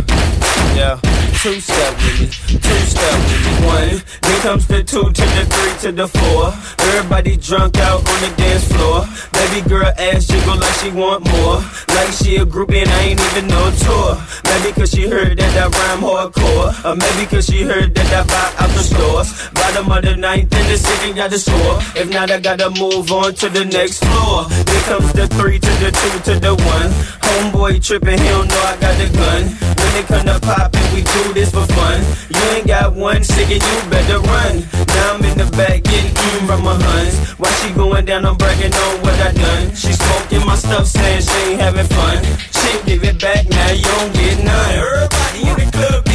[0.75, 0.99] Yeah.
[1.41, 2.46] Two step with me.
[2.67, 3.19] Two step.
[3.63, 4.01] One.
[4.21, 6.53] Then comes the two to the three to the four.
[6.87, 9.05] Everybody drunk out on the dance floor.
[9.33, 11.63] Baby girl ass jiggle like she want more.
[11.95, 14.17] Like she a groupie and I ain't even no tour.
[14.45, 16.69] Maybe cause she heard that I rhyme hardcore.
[16.85, 19.29] Or maybe cause she heard that I buy out the stores.
[19.53, 21.77] Bottom of the ninth in the city got the score.
[21.95, 24.45] If not, I gotta move on to the next floor.
[24.49, 26.89] Then comes the three to the two to the one.
[27.27, 29.43] Homeboy tripping, he don't know I got the gun.
[29.51, 31.99] When it come to poppin', we do this for fun.
[32.31, 34.63] You ain't got one ticket, you better run.
[34.95, 37.15] Now I'm in the back getting eaten from my huns.
[37.39, 39.75] While she going down, I'm bragging on what I done.
[39.75, 42.23] She smoking my stuff, saying she ain't having fun.
[42.55, 44.71] She give it back, now you don't get none.
[44.79, 46.05] Everybody in the club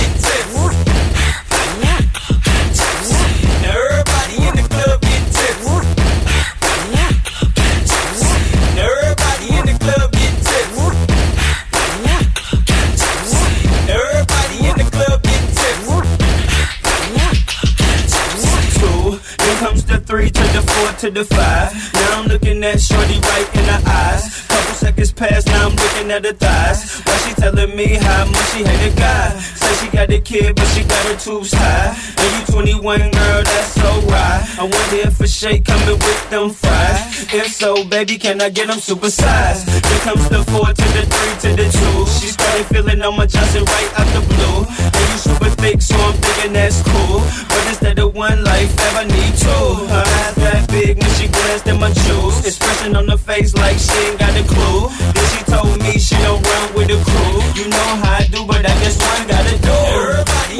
[20.12, 21.72] three to the four to the five.
[21.94, 24.51] Now I'm looking at Shorty right in the eyes.
[24.82, 26.98] Seconds pass, now I'm looking at her thighs.
[27.06, 29.30] Why she telling me how much she hate a guy?
[29.38, 31.94] Say she got a kid, but she got her tubes high.
[32.18, 32.52] And you
[32.82, 34.42] 21, girl, that's so right.
[34.58, 37.32] I wonder if a shake coming with them fries.
[37.32, 39.70] If so, baby, can I get them supersized?
[39.70, 41.98] Then comes the four to the three to the two.
[42.18, 44.66] She started feeling on my Johnson right out the blue.
[44.82, 47.22] And you super thick, so I'm thinking that's cool.
[47.46, 49.64] But instead of one life, ever need two.
[49.94, 52.44] Her eyes that big when she glanced at my jewels.
[52.44, 54.71] Expression on the face like she ain't got a clue.
[55.14, 57.36] Then she told me she don't run with the crew.
[57.58, 59.76] You know how I do, but I guess one gotta do.
[59.96, 60.51] Everybody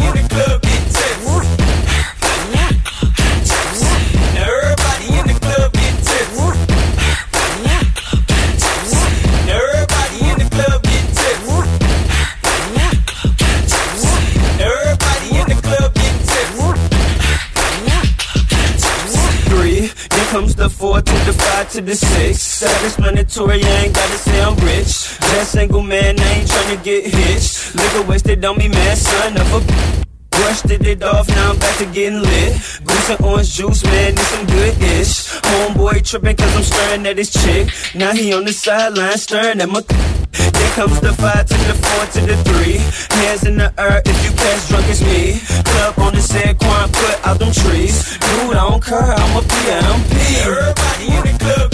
[20.63, 22.41] the four to the five to the six.
[22.41, 25.19] Self-explanatory, I ain't gotta say I'm rich.
[25.19, 27.75] Just single man, I ain't tryna get hitched.
[27.75, 30.12] Liquor wasted on me, man, son of a.
[30.43, 32.53] Brushed it off, now I'm back to getting lit.
[32.83, 35.31] Goose and orange juice, man, this some good ish.
[35.39, 37.69] Homeboy tripping cause I'm staring at his chick.
[37.95, 39.83] Now he on the sideline staring at my.
[39.83, 42.79] Then comes the five to the four to the three.
[43.23, 45.39] Hands in the air if you pass drunk as me.
[45.63, 48.19] Club on the San Juan, put out them trees.
[48.19, 50.13] Dude, I don't care, I'm a PMP.
[50.43, 51.71] Everybody in the club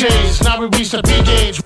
[0.06, 1.58] Now we reach the B gauge.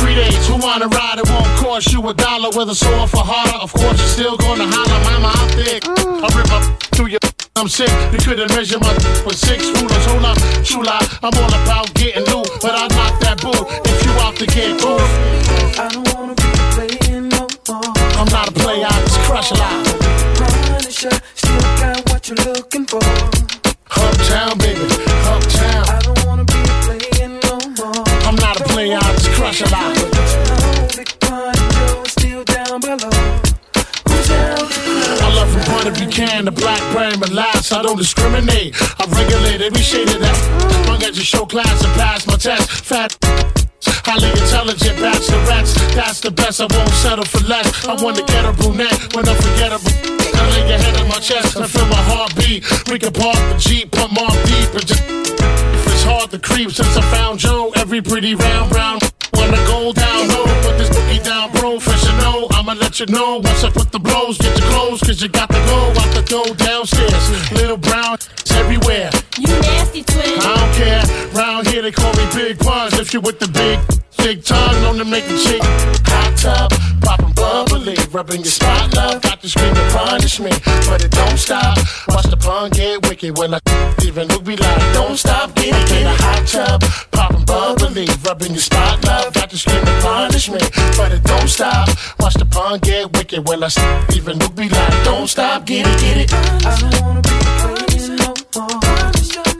[0.00, 1.18] Three days, who wanna ride?
[1.18, 2.50] It won't cost you a dollar.
[2.50, 5.00] Whether sore for harder, of course you're still gonna holler.
[5.08, 5.82] Mama, I'm thick.
[5.88, 7.20] I rip up through your.
[7.56, 7.88] I'm sick.
[8.12, 8.92] You couldn't measure my
[9.24, 10.04] with six rulers.
[10.04, 11.00] Hold up, chula.
[11.22, 12.24] I'm all about getting
[36.22, 38.74] Buchanan, the black brand, last I don't discriminate.
[39.00, 40.86] I regulate every shade of that.
[40.86, 42.70] Long as you show class and pass my test.
[42.70, 43.16] Fat.
[44.06, 46.60] Highly intelligent bachelorettes, that's the best.
[46.60, 47.66] I won't settle for less.
[47.86, 49.90] I want to get a brunette when unforgettable.
[50.34, 52.62] I lay your head on my chest and feel my heartbeat.
[52.90, 55.02] We can park the Jeep, pump off deep, and just.
[55.02, 58.98] If it's hard to creep since I found Joe, every pretty round brown
[59.34, 60.46] wanna go down low.
[60.62, 62.01] Put this boogie down professional.
[62.72, 64.38] I'ma let you know once I put the blows.
[64.38, 67.52] Get your clothes, cause you got to go out the door downstairs.
[67.52, 68.16] Little brown
[68.54, 69.10] everywhere.
[69.38, 70.40] You nasty twin.
[70.40, 71.04] I don't care.
[71.36, 72.98] Round here they call me Big Puns.
[72.98, 73.78] If you with the big,
[74.22, 75.62] big tongue, known to make the chick
[76.06, 76.70] hot tub,
[77.02, 79.20] popping bubbly, rubbing your spot, love.
[79.22, 80.50] Got to scream and punish me,
[80.86, 81.76] but it don't stop.
[82.08, 83.60] Watch the pun get wicked when I
[84.06, 88.52] even look be like, don't stop, get it, get a hot tub, popping bubbly, rubbing
[88.52, 89.34] your spot, love.
[89.34, 90.60] Got to scream and punish me,
[90.96, 91.88] but it don't stop.
[92.20, 93.70] Watch the pun get wicked when I
[94.14, 96.32] even look be like, don't stop, get it, get it.
[96.66, 99.51] I don't wanna be playing no more.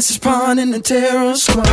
[0.00, 1.66] In the terror squad.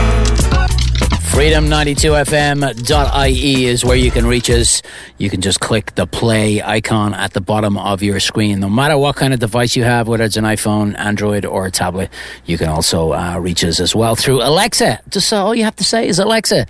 [1.32, 4.82] Freedom92fm.ie is where you can reach us.
[5.17, 8.59] You can just click the play icon at the bottom of your screen.
[8.59, 11.71] No matter what kind of device you have, whether it's an iPhone, Android, or a
[11.71, 12.09] tablet,
[12.45, 14.99] you can also uh, reach us as well through Alexa.
[15.09, 16.65] Just uh, all you have to say is Alexa,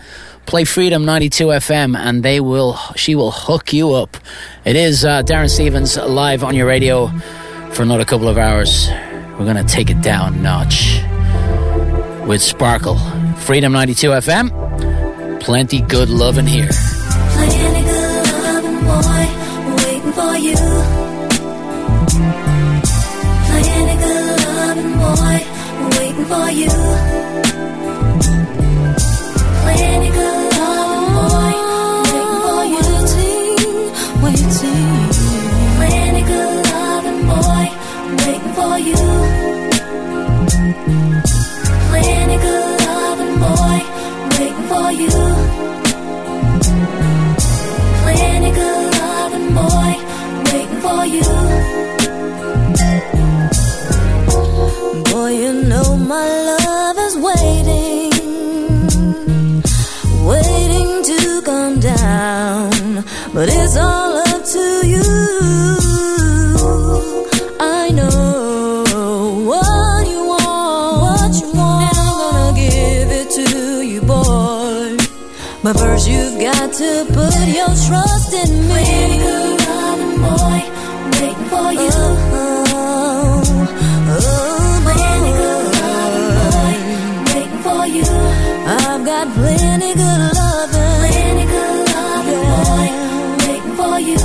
[0.46, 4.16] play Freedom 92 FM, and they will, she will hook you up.
[4.64, 7.08] It is uh, Darren Stevens live on your radio
[7.72, 8.90] for another couple of hours.
[9.40, 11.00] We're going to take it down a notch
[12.28, 12.98] with Sparkle.
[13.38, 15.40] Freedom 92 FM.
[15.40, 16.70] Plenty good loving here.
[56.08, 58.12] my love is waiting,
[60.26, 63.04] waiting to come down.
[63.34, 65.04] But it's all up to you.
[67.60, 68.86] I know
[69.50, 74.96] what you want, and I'm gonna give it to you, boy.
[75.62, 78.82] But first, you've got to put your trust in me.
[78.86, 80.60] Pretty good, running boy,
[81.20, 81.90] waiting for you.
[81.92, 82.27] Oh.
[89.18, 92.88] Got plenty good loving, plenty good loving boy,
[93.48, 94.22] waiting for you.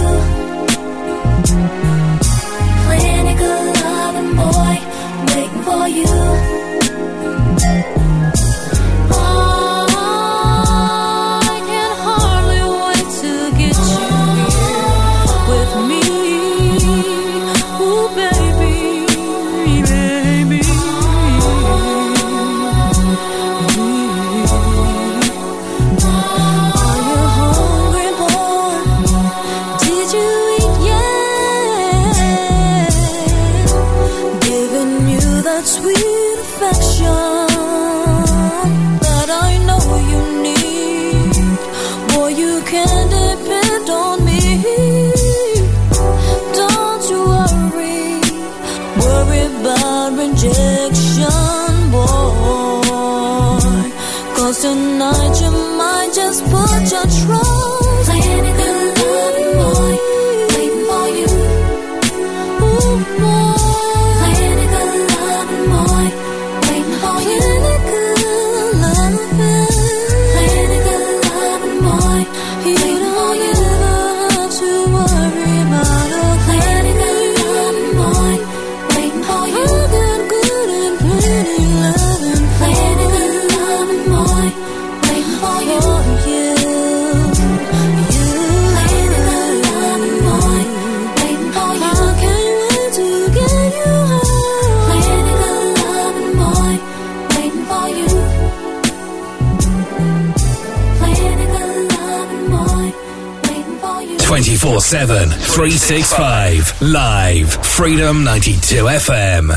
[104.92, 106.82] 7, 365.
[106.82, 107.50] Live.
[107.64, 109.48] Freedom 92 FM.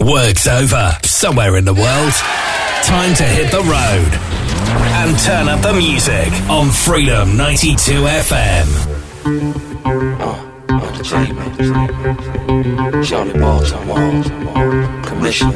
[0.00, 0.96] Work's over.
[1.02, 2.12] Somewhere in the world.
[2.84, 4.12] Time to hit the road.
[4.96, 8.94] And turn up the music on Freedom 92 FM.
[12.04, 15.52] Charli Baltimore, Commissioner,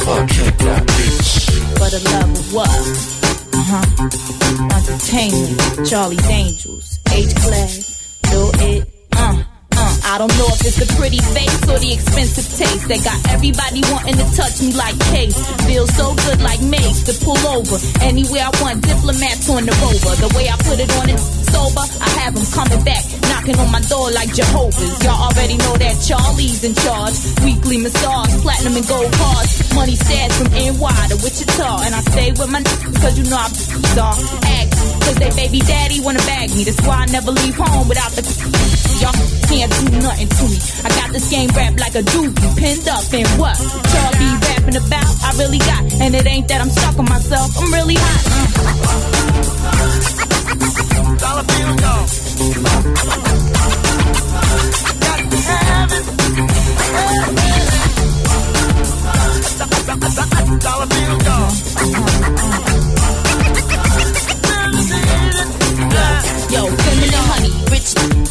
[0.00, 1.50] Clark Kent got beats.
[1.78, 2.68] for the love of what?
[3.52, 3.84] Uh huh.
[4.76, 6.75] Entertainment, Charlie's Angels,
[10.16, 13.84] I don't know if it's the pretty face or the expensive taste that got everybody
[13.92, 15.36] wanting to touch me like case.
[15.68, 18.80] Feels so good like mace to pull over anywhere I want.
[18.80, 20.16] Diplomats on the rover.
[20.16, 21.20] The way I put it on it
[21.52, 24.96] sober, I have them coming back, knocking on my door like Jehovah's.
[25.04, 27.16] Y'all already know that Charlie's in charge.
[27.44, 29.52] Weekly massage, platinum and gold cards.
[29.76, 31.70] Money stashed from NY to Wichita.
[31.84, 33.52] And I stay with my niggas cause you know I'm
[33.92, 34.16] star.
[34.48, 34.75] Act,
[35.06, 36.64] cause they baby daddy wanna bag me.
[36.64, 38.22] That's why I never leave home without the
[38.98, 39.14] Y'all
[39.46, 40.58] can't do nothing to me.
[40.82, 43.54] I got this game wrapped like a doobie, pinned up in what?
[43.54, 45.82] Charlie rapping about, I really got.
[46.02, 48.22] And it ain't that I'm stuck on myself, I'm really hot.
[51.22, 52.08] Dollar bill dog.
[55.06, 56.04] Got to have it.
[60.62, 62.85] Dollar bill dog.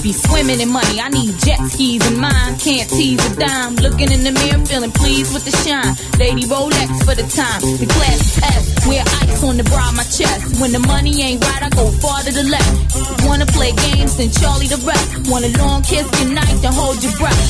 [0.05, 1.01] Be swimming in money.
[1.01, 3.73] I need jet skis in mine, can't tease a dime.
[3.81, 5.97] Looking in the mirror, feeling pleased with the shine.
[6.21, 8.85] Lady Rolex for the time, the class is S.
[8.85, 10.61] Wear ice on the bra of my chest.
[10.61, 13.25] When the money ain't right, I go far to the left.
[13.25, 15.25] Wanna play games, then Charlie the rest.
[15.25, 17.41] Want a long kiss goodnight, then hold your breath.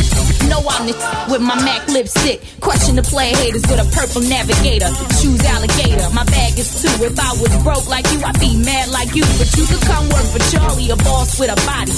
[0.47, 0.95] Know I'm the
[1.31, 2.39] with my MAC lipstick.
[2.61, 4.87] Question the play haters with a purple navigator.
[5.19, 6.93] Shoes alligator, my bag is two.
[7.03, 9.27] If I was broke like you, I'd be mad like you.
[9.35, 11.91] But you could come work for Charlie, a boss with a body.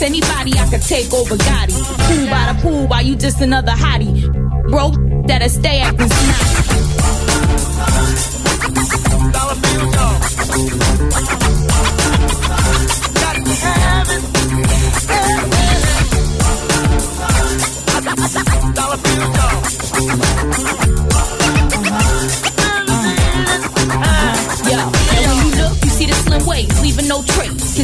[0.00, 1.82] Anybody, I could take over Gotti.
[2.08, 4.30] Pool by the pool, while you just another hottie.
[4.70, 4.94] Broke,
[5.26, 6.62] that'll stay acting snotty.
[9.32, 9.56] Dollar.
[13.14, 14.22] Got have it.
[18.74, 18.98] Dollar
[25.26, 27.76] when you look, you see the slim waist, leaving no trace.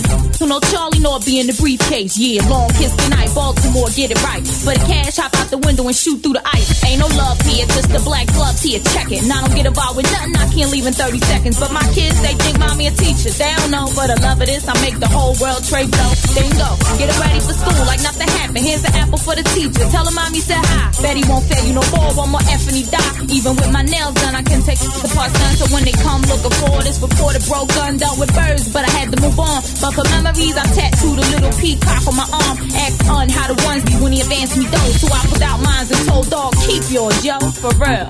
[0.48, 2.18] know Charlie know it be in the briefcase.
[2.18, 4.44] Yeah, long kiss goodnight, Baltimore, get it right.
[4.44, 6.68] For the cash, hop out the window and shoot through the ice.
[6.84, 8.80] Ain't no love here, just the black gloves here.
[8.94, 9.24] Check it.
[9.26, 11.56] Now I don't get involved with nothing, I can't leave in 30 seconds.
[11.58, 13.30] But my kids, they think mommy a teacher.
[13.30, 16.12] They don't know, but I love of this, I make the whole world trade blow.
[16.34, 16.68] Then go,
[16.98, 18.64] get it ready for school like nothing happened.
[18.64, 19.84] Here's an apple for the teacher.
[19.90, 20.90] Tell her mommy said hi.
[21.02, 23.12] Betty won't fail you no more, one more and he die.
[23.32, 25.54] Even with my nails done, I can take the parts done.
[25.56, 28.90] So when they come looking for this reported broke gun done with birds, but I
[28.90, 29.62] had to move on.
[29.80, 32.58] But for memories, I tattooed the little peacock on my arm.
[32.74, 35.00] Ask on how the ones be when he advanced me those.
[35.00, 38.08] So I put out mines and told dog, keep yours, yo, for real.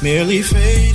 [0.00, 0.87] Merely fade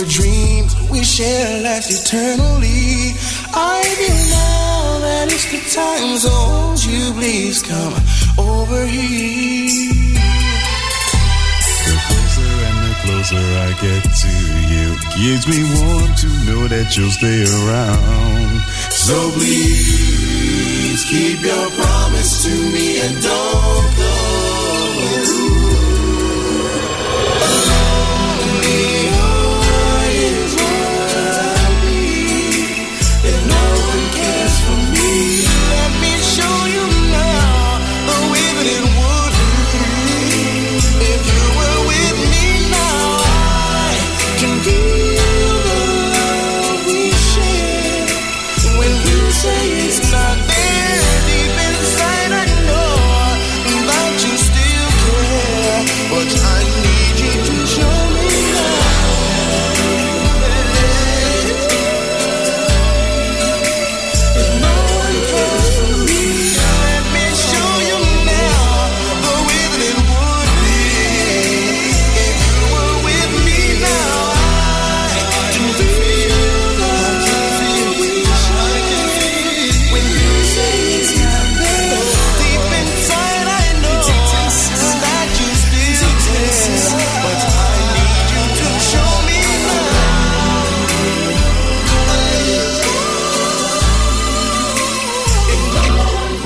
[0.00, 3.14] and the dreams we share last eternally.
[3.52, 3.82] I
[4.30, 7.94] now that it's the time, won't you please come
[8.38, 9.68] over here?
[11.86, 14.32] The closer and the closer I get to
[14.72, 14.86] you,
[15.16, 18.60] gives me warm to know that you'll stay around.
[18.90, 25.89] So please keep your promise to me and don't go.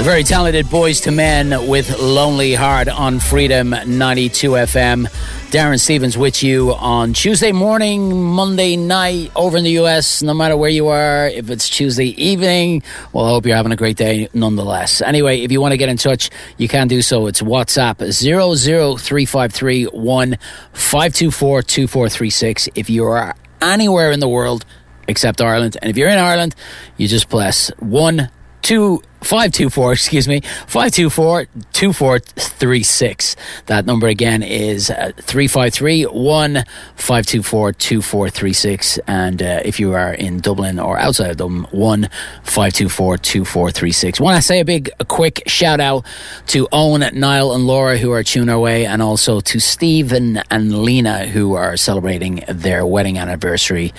[0.04, 5.06] Very talented Boyz II Men with Lonely Heart on Freedom 92 FM.
[5.50, 10.58] Darren Stevens with you on Tuesday morning, Monday night over in the US, no matter
[10.58, 11.26] where you are.
[11.28, 12.82] If it's Tuesday evening,
[13.14, 15.00] well, I hope you're having a great day nonetheless.
[15.00, 16.28] Anyway, if you want to get in touch,
[16.58, 17.26] you can do so.
[17.26, 22.68] It's WhatsApp 00353 524 2436.
[22.74, 24.66] If you are anywhere in the world
[25.08, 26.54] except Ireland, and if you're in Ireland,
[26.98, 28.28] you just press 1
[28.64, 29.92] two five two four.
[29.92, 33.36] Excuse me, five two four two four three six.
[33.66, 36.64] That number again is uh, three five three one
[36.94, 38.98] five two four two four three six.
[39.06, 42.08] And uh, if you are in Dublin or outside of Dublin, one
[42.42, 44.20] five two four two four three six.
[44.20, 46.04] Want to say a big, a quick shout out
[46.48, 50.82] to Owen, Niall, and Laura who are tuning our way, and also to Stephen and
[50.82, 53.92] Lena who are celebrating their wedding anniversary.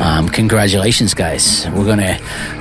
[0.00, 1.66] Um, congratulations, guys!
[1.68, 2.18] We're gonna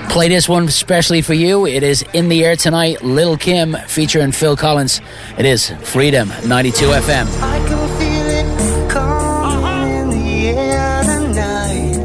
[0.09, 1.65] play this one especially for you.
[1.67, 3.03] It is in the air tonight.
[3.03, 5.01] Lil Kim featuring Phil Collins.
[5.37, 7.27] It is Freedom 92 FM.
[7.41, 11.97] I can feel it coming in the air tonight.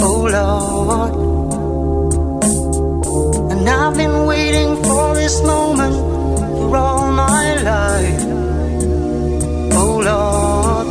[0.00, 1.12] Oh Lord.
[3.52, 8.22] And I've been waiting for this moment for all my life.
[9.74, 10.86] Oh Lord.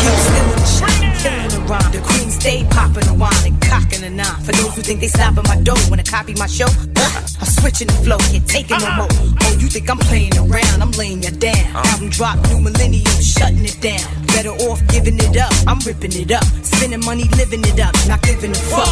[0.00, 1.92] Keep still the shot, killing the rhyme.
[1.92, 4.40] The queen stay popping the wine and cocking nine.
[4.44, 7.50] For those who think they stopping my dough when I copy my show, uh, I'm
[7.60, 9.08] switching the flow, can't take it no more.
[9.10, 10.82] Oh, you think I'm playing around?
[10.82, 11.64] I'm laying you down.
[11.74, 11.82] Uh.
[11.92, 14.04] Album drop, new millennium, shutting it down.
[14.28, 15.52] Better off giving it up.
[15.66, 18.88] I'm ripping it up, spending money, living it up, not giving a fuck.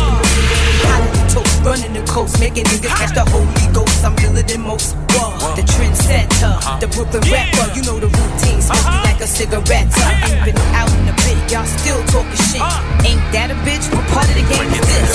[1.12, 4.04] The toast, running the coast, making niggas catch the Holy Ghost.
[4.04, 4.96] I'm realer than most.
[5.12, 6.80] Whoa, the trendsetter, uh-huh.
[6.80, 7.72] the Brooklyn rapper.
[7.76, 9.04] You know the routine, smoke me uh-huh.
[9.04, 9.88] like a cigarette.
[9.98, 12.62] I ain't been out in the pit, y'all still talking shit.
[12.62, 13.08] Uh.
[13.08, 13.84] Ain't that a bitch?
[13.90, 15.12] We're part of the game is this?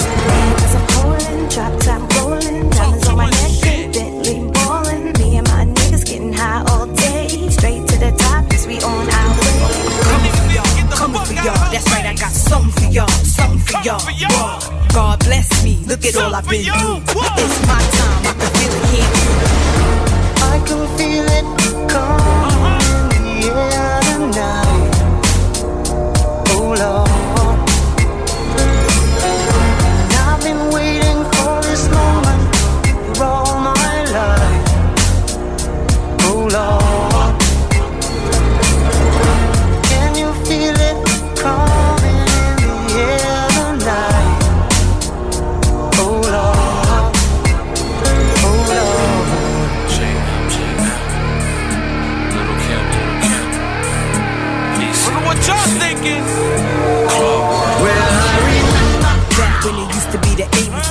[0.64, 3.54] As I'm pulling, drop top rolling, diamonds on my neck,
[3.94, 5.14] deadly ballin'.
[5.20, 9.06] Me and my niggas getting high all day, straight to the top, yes we on
[9.10, 9.60] our way.
[10.12, 11.72] Coming for y'all, coming for y'all.
[11.72, 14.60] That's right, I got something for y'all, something for y'all.
[14.94, 16.98] God bless me, look at all I've been through.
[16.98, 19.14] It's my time, I can feel it, can't?
[20.44, 22.27] I can feel it coming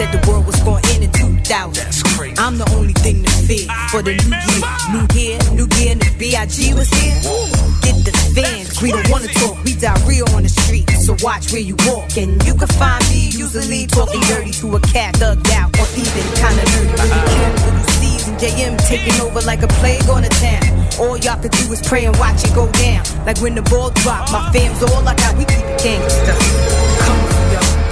[0.06, 1.74] said the world was going in in 2000.
[1.74, 2.36] That's crazy.
[2.38, 4.66] I'm the only thing to fear for the new year.
[4.92, 6.74] New year, new year, and the B.I.G.
[6.74, 7.16] was here.
[7.82, 10.90] Get the fans, we don't wanna talk, we diarrhea on the street.
[10.90, 14.80] So watch where you walk, and you can find me usually talking dirty to a
[14.80, 16.96] cat thugged out, or even kinda nerdy.
[17.64, 20.66] Little C's and JM taking over like a plague on the town.
[21.00, 23.04] All y'all can do is pray and watch it go down.
[23.24, 26.34] Like when the ball drop, my fam's all I got, we keep it gangsta.
[26.36, 27.45] For y'all,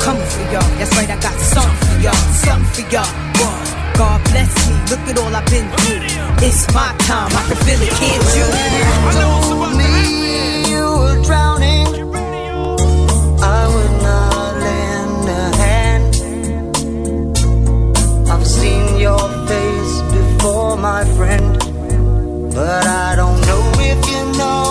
[0.05, 0.71] coming for y'all.
[0.79, 3.13] That's right, I got something for y'all, something for y'all.
[3.97, 6.03] God bless me, look at all I've been through.
[6.47, 8.47] It's my time, I can feel it, can't you?
[9.17, 9.93] told me
[10.73, 11.87] you were drowning,
[13.57, 16.15] I would not lend a hand.
[18.33, 21.53] I've seen your face before, my friend,
[22.53, 24.64] but I don't know if you know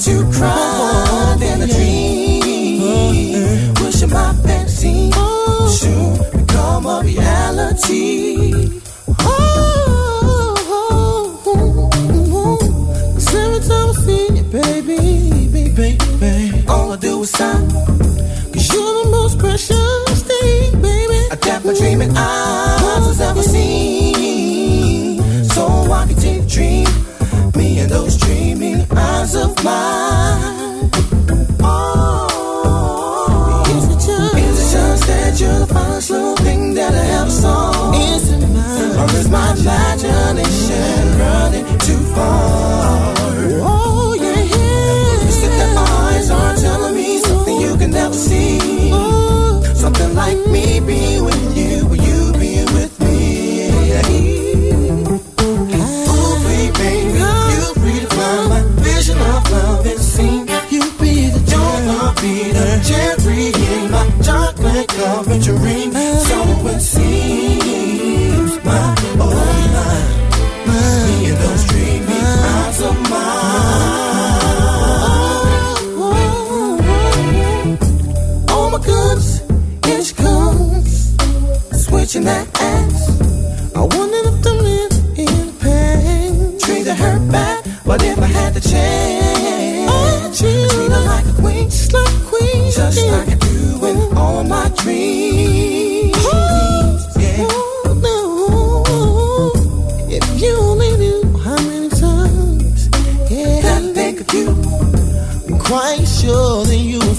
[0.00, 3.74] started to cry in a dream.
[3.84, 5.10] Wishing my fantasy
[5.68, 8.80] soon become a reality.
[9.20, 11.90] Oh, oh, oh,
[12.32, 12.58] oh.
[13.14, 14.96] 'Cause every time I see you, baby,
[15.48, 17.60] baby, baby, all I do is sigh.
[18.52, 21.20] Cause you're the most precious thing, baby.
[21.42, 25.20] That my dreaming eyes has ever seen.
[25.50, 26.86] So I can dream,
[27.56, 28.79] me and those dreaming
[29.20, 30.90] eyes of mine.
[31.62, 32.82] Oh,
[33.76, 37.30] is it just, is it just that you're the finest little thing that I ever
[37.30, 37.92] saw?
[37.92, 38.98] Is it mine?
[38.98, 43.14] Or is my imagination running too far?
[43.62, 45.24] Oh, yeah, yeah.
[45.24, 48.58] You said that my eyes are telling me something you can never see.
[49.74, 51.19] Something like me being
[65.38, 65.79] dream.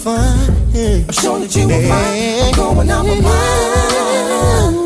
[0.03, 1.05] That you will find.
[1.05, 2.55] I'm sure that you will find.
[2.55, 3.25] Going out my mind.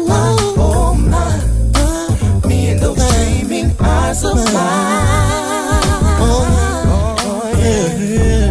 [0.08, 5.84] My, oh my, me and those dreaming eyes of oh, mine.
[6.22, 6.42] Oh,
[7.60, 8.50] yeah.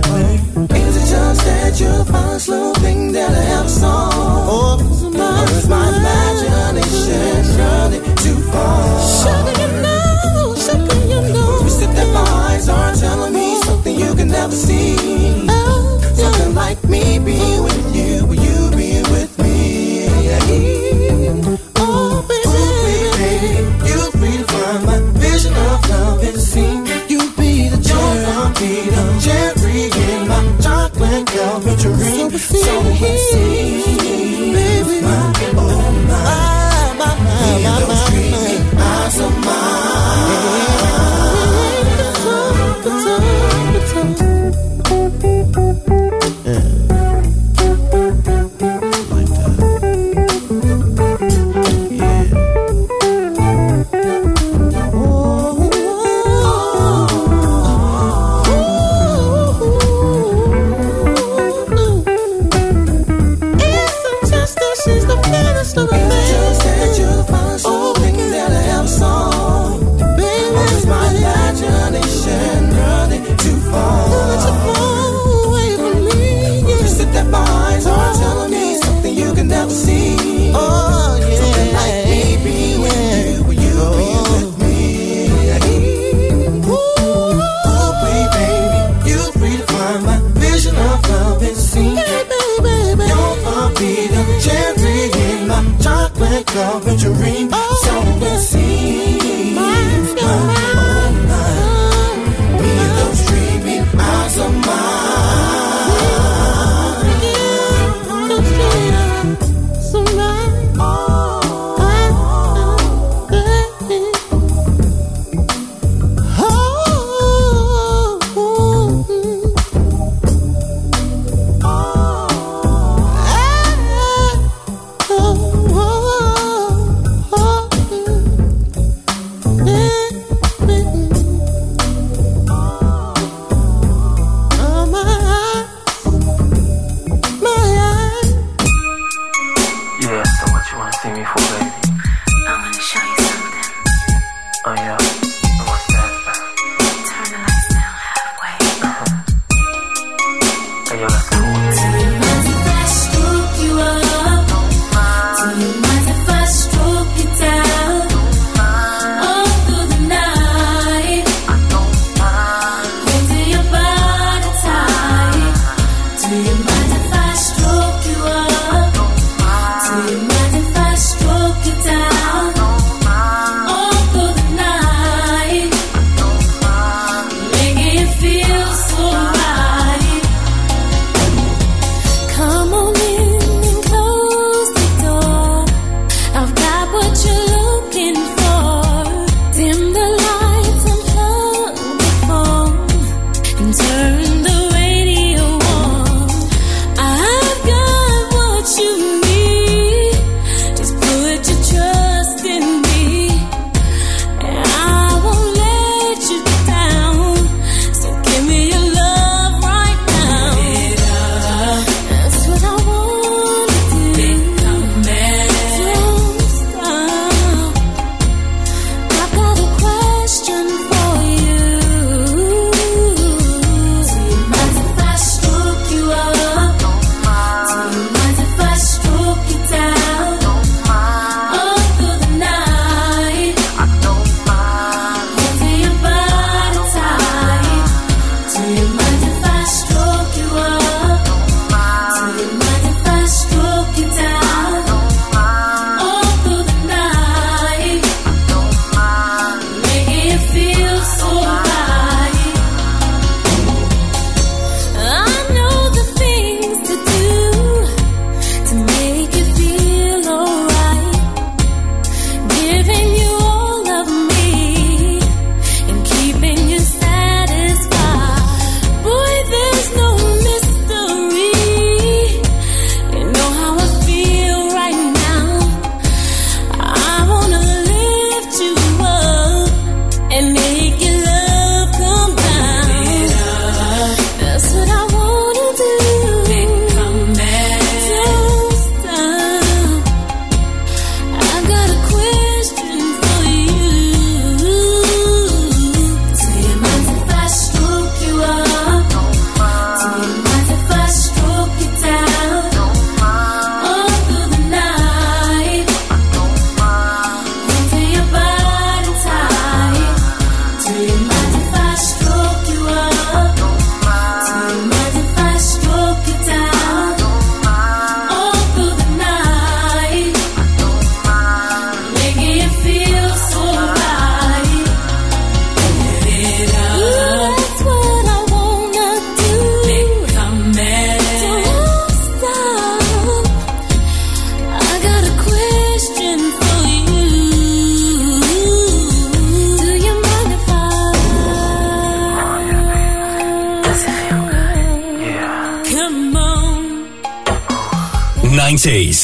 [0.76, 4.10] Is it just that you're the finest little thing that I ever saw?
[4.12, 4.78] Oh,
[5.14, 9.00] or is my imagination running too far?
[9.20, 11.60] Sugar, you know, sugar, you know.
[11.62, 15.23] You said that my eyes are telling me something you can never see.
[32.96, 33.83] So it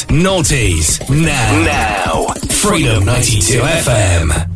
[0.09, 1.01] naughties.
[1.09, 4.50] Now, now, Freedom 92 FM.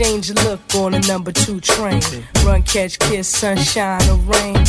[0.00, 2.00] Exchange a look on a number two train.
[2.44, 4.64] Run, catch, kiss, sunshine or rain.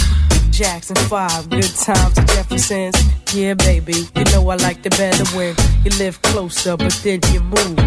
[0.49, 2.95] Jackson 5, good times to Jefferson's.
[3.31, 7.41] Yeah, baby, you know I like the better when you live closer, but then you
[7.41, 7.77] move.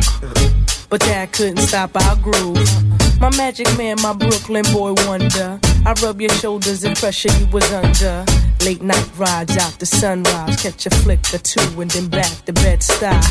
[0.88, 3.01] But that couldn't stop our groove.
[3.20, 5.58] My magic man, my Brooklyn boy wonder.
[5.86, 8.24] I rub your shoulders and pressure you was under.
[8.64, 12.52] Late night rides out the sunrise, catch a flick or two and then back to
[12.52, 13.22] bed style.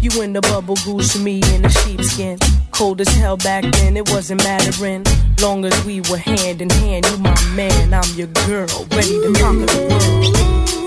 [0.00, 2.38] You in the bubble goose, me in the sheepskin.
[2.72, 5.04] Cold as hell back then, it wasn't mattering.
[5.40, 9.32] Long as we were hand in hand, you my man, I'm your girl, ready to
[9.40, 10.34] conquer the world.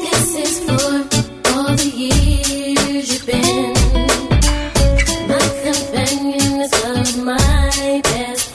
[0.04, 3.77] This is for all the years you've been
[6.62, 8.47] as well as my best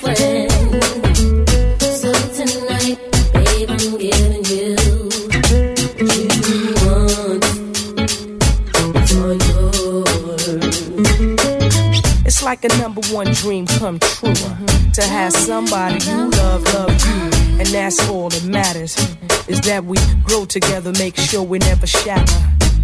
[12.52, 14.28] like a number one dream come true.
[14.28, 14.92] Uh-huh.
[14.92, 17.20] To have somebody you love, love you.
[17.58, 18.94] And that's all that matters.
[18.98, 19.44] Uh-huh.
[19.48, 22.40] Is that we grow together, make sure we never shatter.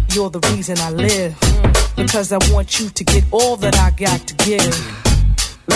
[0.09, 1.37] You're the reason I live.
[1.43, 1.91] Uh-huh.
[1.97, 4.75] Because I want you to get all that I got to give.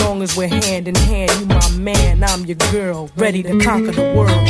[0.02, 3.92] Long as we're hand in hand, you my man, I'm your girl, ready to conquer
[3.92, 4.48] the world.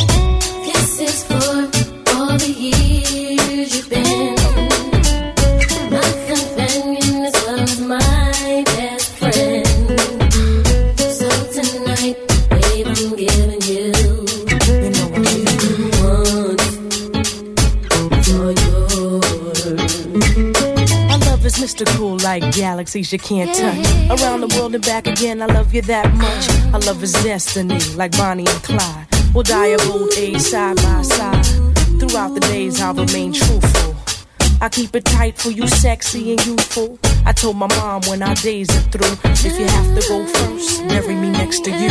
[0.65, 4.44] This is for all the years you've been
[21.75, 24.21] mystical like galaxies you can't touch.
[24.21, 26.49] Around the world and back again, I love you that much.
[26.73, 29.07] I love his destiny like Bonnie and Clyde.
[29.35, 31.45] We'll die of old age side by side.
[31.99, 33.97] Throughout the days, I'll remain truthful.
[34.61, 36.97] I keep it tight for you, sexy and youthful.
[37.27, 40.87] I told my mom when our days are through, if you have to go first,
[40.89, 41.91] bury me next to you.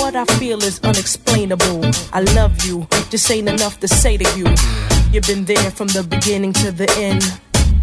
[0.00, 1.84] What I feel is unexplainable.
[2.12, 4.46] I love you, just ain't enough to say to you.
[5.12, 7.22] You've been there from the beginning to the end.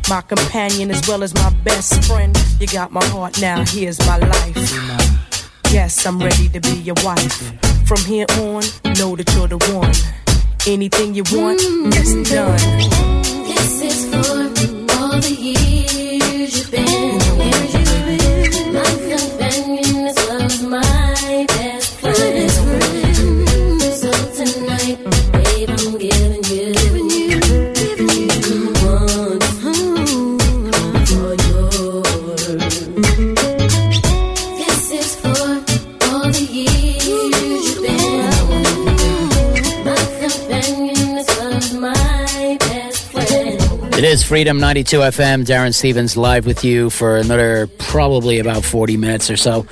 [0.10, 2.38] My companion as well as my best friend.
[2.60, 4.58] You got my heart now, here's my life.
[5.72, 7.34] Yes, I'm ready to be your wife.
[7.88, 8.64] From here on,
[8.98, 9.94] know that you're the one.
[10.68, 11.90] Anything you want, mm-hmm.
[11.94, 12.60] it's done.
[13.48, 17.21] This is for all the years you've been.
[44.02, 45.46] It is Freedom 92 FM.
[45.46, 49.68] Darren Stevens live with you for another probably about 40 minutes or so.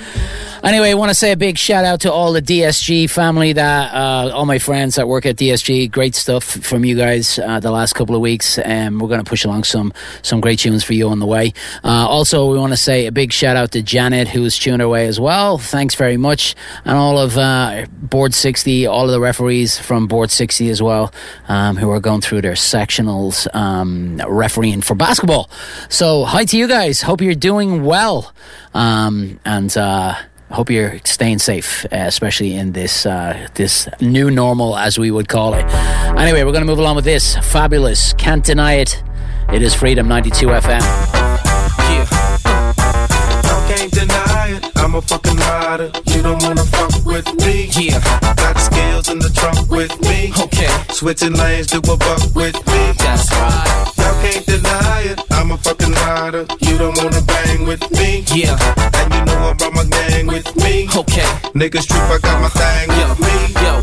[0.61, 3.93] Anyway, I want to say a big shout out to all the DSG family, that
[3.93, 5.89] uh, all my friends that work at DSG.
[5.89, 9.29] Great stuff from you guys uh, the last couple of weeks, and we're going to
[9.29, 11.53] push along some some great tunes for you on the way.
[11.81, 15.07] Uh, also, we want to say a big shout out to Janet, who's tuned away
[15.07, 15.57] as well.
[15.57, 20.29] Thanks very much, and all of uh, Board 60, all of the referees from Board
[20.29, 21.13] 60 as well,
[21.47, 25.49] um, who are going through their sectionals um, refereeing for basketball.
[25.87, 27.03] So, hi to you guys.
[27.03, 28.33] Hope you're doing well,
[28.73, 29.73] um, and.
[30.51, 35.27] Hope you're staying safe, uh, especially in this uh, this new normal, as we would
[35.27, 35.65] call it.
[36.17, 37.35] Anyway, we're going to move along with this.
[37.37, 39.03] Fabulous, can't deny it.
[39.53, 40.81] It is Freedom 92 FM.
[43.69, 45.91] Can't deny it, I'm a fucking rider.
[46.05, 47.69] You don't wanna fuck with me.
[47.73, 47.99] Yeah.
[48.35, 50.33] Got the skills in the trunk with me.
[50.39, 50.67] Okay.
[50.91, 52.93] Switching lanes to a buck with me.
[52.97, 53.88] That's right.
[54.21, 56.45] Can't deny it, I'm a fucking rider.
[56.59, 58.23] You don't wanna bang with me.
[58.33, 58.57] Yeah.
[58.99, 60.87] And you know I brought my gang with me.
[60.95, 61.29] Okay.
[61.55, 63.35] Niggas trip, I got my thing Yo, with me.
[63.63, 63.81] yo,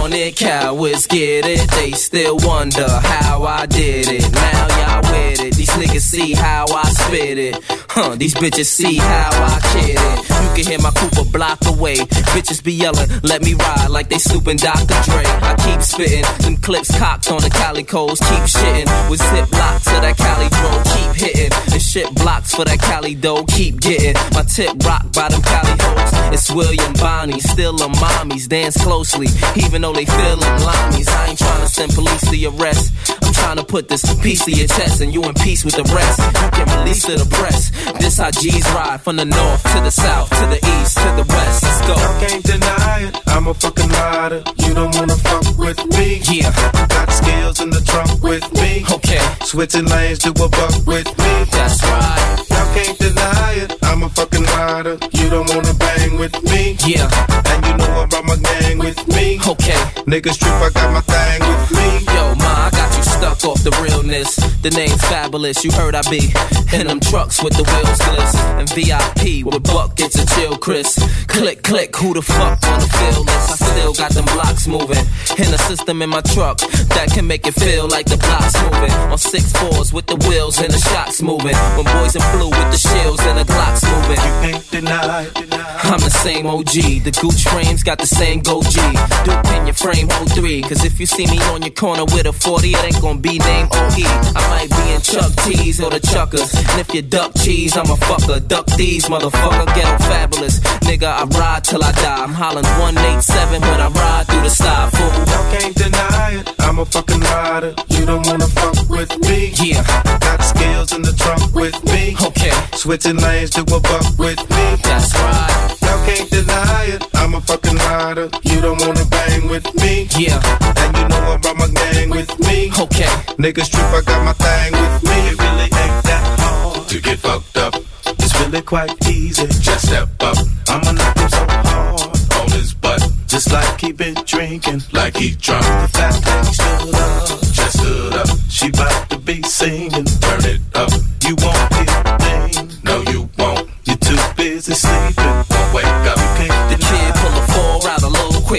[0.00, 1.70] want it, cowards get it.
[1.70, 4.32] They still wonder how I did it.
[4.32, 5.54] Now y'all with it.
[5.54, 7.56] These niggas see how I spit it.
[7.88, 10.18] Huh, these bitches see how I kid it.
[10.40, 11.96] You can hear my coupe a block away.
[12.34, 14.94] Bitches be yelling, let me ride like they snooping Dr.
[15.04, 15.24] Dre.
[15.26, 18.20] I keep spitting, them clips cocked on the Cali calicos.
[18.20, 20.70] Keep shitting with zip locks to that Cali dro.
[20.94, 23.44] Keep hitting and shit blocks for that Cali dough.
[23.44, 26.10] Keep getting my tip rocked by them Cali hoes.
[26.32, 28.46] It's William Bonnie, still a mommy's.
[28.46, 31.08] Dance closely, even though they feel like limeys.
[31.08, 32.92] I ain't trying to send police to your rest.
[33.22, 35.84] I'm trying to put this piece to your chest and you in peace with the
[35.94, 36.18] rest.
[36.18, 37.70] You can release to the press.
[37.98, 41.26] This how G's ride from the north to the south to the east to the
[41.28, 41.62] west.
[41.62, 41.94] Let's go.
[41.94, 43.16] I can't deny it.
[43.28, 44.42] I'm a fucking rider.
[44.56, 46.20] You don't wanna fuck with me.
[46.30, 46.52] Yeah.
[46.88, 48.84] Got skills in the trunk with me.
[48.90, 49.22] Okay.
[49.44, 51.32] Switching lanes to a buck with me.
[51.50, 52.59] That's right.
[52.74, 53.76] Can't deny it.
[53.82, 54.98] I'm a fucking rider.
[55.12, 56.76] You don't wanna bang with me.
[56.86, 57.08] Yeah.
[57.50, 59.38] And you know I brought my gang with me.
[59.46, 59.80] Okay.
[60.06, 61.88] Niggas trip, I got my thing with me.
[62.14, 64.36] Yo, ma, I got you stuck off the realness.
[64.62, 65.62] The name's fabulous.
[65.64, 66.32] You heard I be
[66.72, 70.96] in them trucks with the wheels gliss and VIP with buckets of chill, Chris.
[71.28, 71.94] Click, click.
[71.96, 73.44] Who the fuck wanna feel this?
[73.52, 75.04] I still got them blocks moving
[75.36, 76.58] in a system in my truck
[76.96, 80.58] that can make it feel like the blocks moving on six fours with the wheels
[80.58, 81.56] and the shocks moving.
[81.76, 84.20] When boys in blue with the shields and the glocks moving.
[84.24, 85.60] You can't deny it.
[85.90, 87.02] I'm the same OG.
[87.02, 88.78] The Gooch frames got the same go G.
[89.24, 90.62] Duke in your frame, hold three.
[90.62, 93.38] Cause if you see me on your corner with a 40, it ain't gonna be
[93.38, 94.06] named OE.
[94.36, 96.54] I might be in Chuck T's or the Chuckers.
[96.54, 98.46] And if you duck cheese, I'm a fucker.
[98.46, 99.66] Duck these, motherfucker.
[99.74, 100.60] Ghetto fabulous.
[100.86, 102.22] Nigga, I ride till I die.
[102.22, 104.50] I'm hollering 187 when I ride through the
[104.94, 105.12] fool.
[105.30, 106.54] Y'all can't deny it.
[106.60, 107.74] I'm a fucking rider.
[107.88, 109.52] You don't wanna fuck with me.
[109.62, 109.82] Yeah.
[110.20, 112.16] Got skills in the trunk with me.
[112.22, 112.52] Okay.
[112.74, 114.76] Switching lanes to a buck with me.
[114.82, 115.79] That's right.
[115.90, 117.02] Y'all can't deny it.
[117.14, 118.28] I'm a fucking rider.
[118.44, 120.06] You don't wanna bang with me.
[120.16, 120.38] Yeah.
[120.78, 122.70] And you know I brought my gang with me.
[122.78, 123.10] Okay.
[123.42, 125.18] Niggas trip, I got my thing with me.
[125.30, 127.74] It really ain't that hard to get fucked up.
[128.06, 129.48] It's really quite easy.
[129.48, 130.36] Just step up.
[130.68, 133.02] I'ma knock him so hard on his butt.
[133.26, 135.64] Just like he been drinking, like he drunk.
[135.64, 138.28] The fact that he stood up, just stood up.
[138.48, 140.92] She bout to be singing, turn it up.
[141.26, 143.68] You won't hear a thing, no you won't.
[143.84, 145.44] You're too busy sleeping,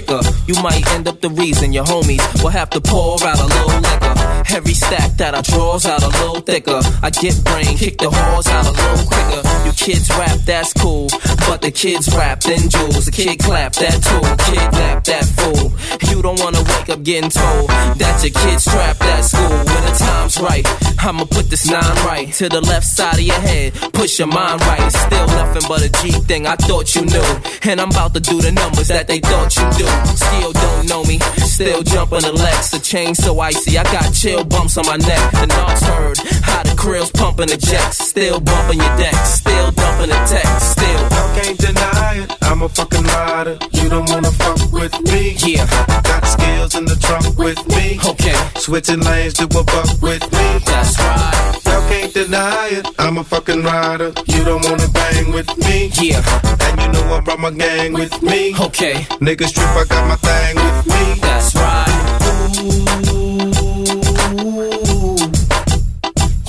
[0.05, 0.21] quicker.
[0.47, 3.81] You might end up the reason your homies will have to pour out a little
[3.81, 4.40] liquor.
[4.53, 6.81] Every stack that I draws out a little thicker.
[7.01, 9.41] I get brain, kick the whores out a little quicker.
[9.65, 11.07] You kids rap, that's cool.
[11.47, 13.05] But the kids rap, then jewels.
[13.05, 14.27] The kid clap, that tool.
[14.51, 15.71] Kidnap that fool.
[16.09, 19.49] You don't wanna wake up getting told that your kid's trapped at school.
[19.49, 20.67] When the time's right,
[20.99, 23.73] I'ma put this nine right to the left side of your head.
[23.93, 24.81] Push your mind right.
[24.83, 26.45] It's still nothing but a G thing.
[26.45, 27.29] I thought you knew.
[27.63, 29.87] And I'm about to do the numbers that they thought you do.
[30.15, 31.19] Still don't know me.
[31.47, 32.71] Still jumping the Lex.
[32.71, 33.77] The chain so icy.
[33.77, 35.31] I got chill bumps on my neck.
[35.31, 36.17] The knocks heard.
[36.43, 37.97] How the krill's pumping the jets.
[37.97, 39.15] Still bumping your deck.
[39.25, 40.71] Still dumping the text.
[40.71, 41.01] Still.
[41.11, 42.37] Y'all can't deny it.
[42.43, 43.57] I'm a fucking rider.
[43.71, 45.35] You don't wanna fuck with me.
[45.45, 45.65] Yeah.
[46.03, 47.99] Got skills in the trunk with me.
[48.05, 48.37] Okay.
[48.55, 50.47] Switching lanes to a buck with me.
[50.65, 51.59] That's right.
[51.65, 52.87] Y'all can't deny it.
[52.99, 54.13] I'm a fucking rider.
[54.27, 55.91] You don't wanna bang with me.
[56.01, 56.21] Yeah.
[56.61, 58.55] And you know I brought my gang with me.
[58.59, 59.05] Okay.
[59.19, 61.19] Niggas trip, I got my thing with me.
[61.21, 62.10] That's right.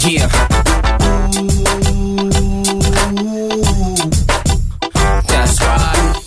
[0.04, 0.28] Yeah.
[5.28, 6.22] That's right.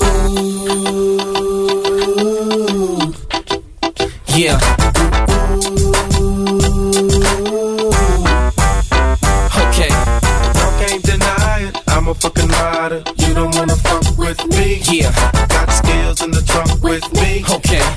[4.28, 4.60] Yeah.
[9.66, 9.90] Okay.
[10.56, 11.76] Y'all can't deny it.
[11.88, 13.04] I'm a fucking rider.
[13.18, 14.82] You don't wanna fuck with me.
[14.92, 15.12] Yeah.
[15.50, 17.44] Got skills in the trunk with me.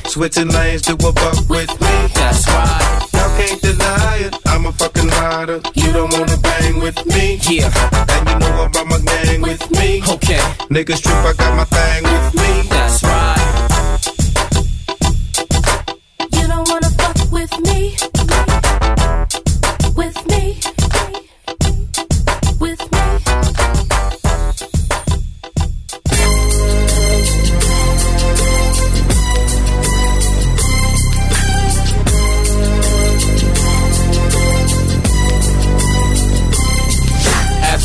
[0.09, 2.09] Switching lanes to a buck with me.
[2.14, 3.09] That's right.
[3.12, 4.35] Y'all can't deny it.
[4.47, 5.60] I'm a fucking rider.
[5.74, 7.39] You don't wanna bang with me.
[7.43, 7.70] Yeah.
[8.09, 10.02] And you know I brought my gang with me.
[10.09, 10.40] Okay.
[10.70, 12.68] Niggas trip, I got my thing with me.
[12.70, 13.38] That's right.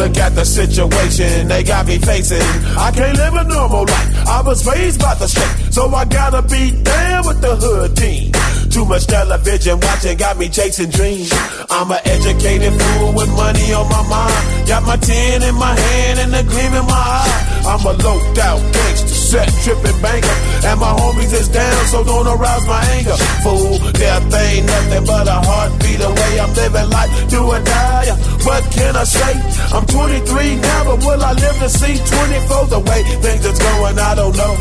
[0.00, 2.40] Look at the situation they got me facing.
[2.40, 4.19] I can't live a normal life.
[4.26, 8.32] I was raised by the state, so I gotta be down with the hood team.
[8.70, 11.32] Too much television watching got me chasing dreams.
[11.70, 14.68] I'm an educated fool with money on my mind.
[14.68, 17.50] Got my tin in my hand and a gleam in my eye.
[17.66, 22.26] I'm a loped out gangster, set tripping banker, and my homies is down, so don't
[22.26, 23.18] arouse my anger.
[23.42, 26.40] Fool, death ain't nothing but a heartbeat away.
[26.40, 28.14] I'm living life, do or die.
[28.46, 29.34] What can I say?
[29.74, 32.66] I'm 23 now, but will I live to see 24?
[32.70, 34.56] The way things is going, I don't know.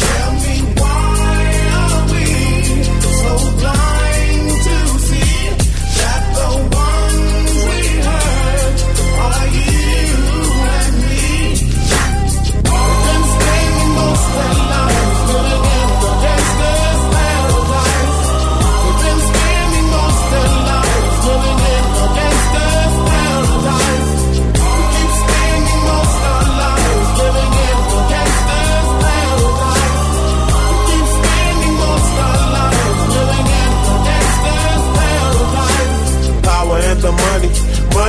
[0.00, 1.44] Tell me why
[1.76, 2.24] are we
[3.02, 3.93] so blind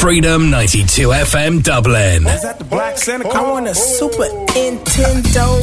[0.00, 2.26] Freedom 92 FM Dublin.
[2.26, 4.24] Is that the Black Santa I want a Super
[4.56, 5.60] Nintendo.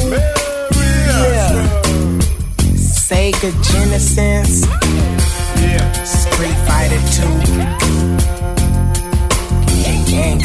[1.10, 1.66] Yeah.
[2.76, 4.64] Sega Genesis.
[5.60, 5.92] Yeah.
[6.04, 7.26] Street Fighter 2.
[9.88, 10.38] And Gang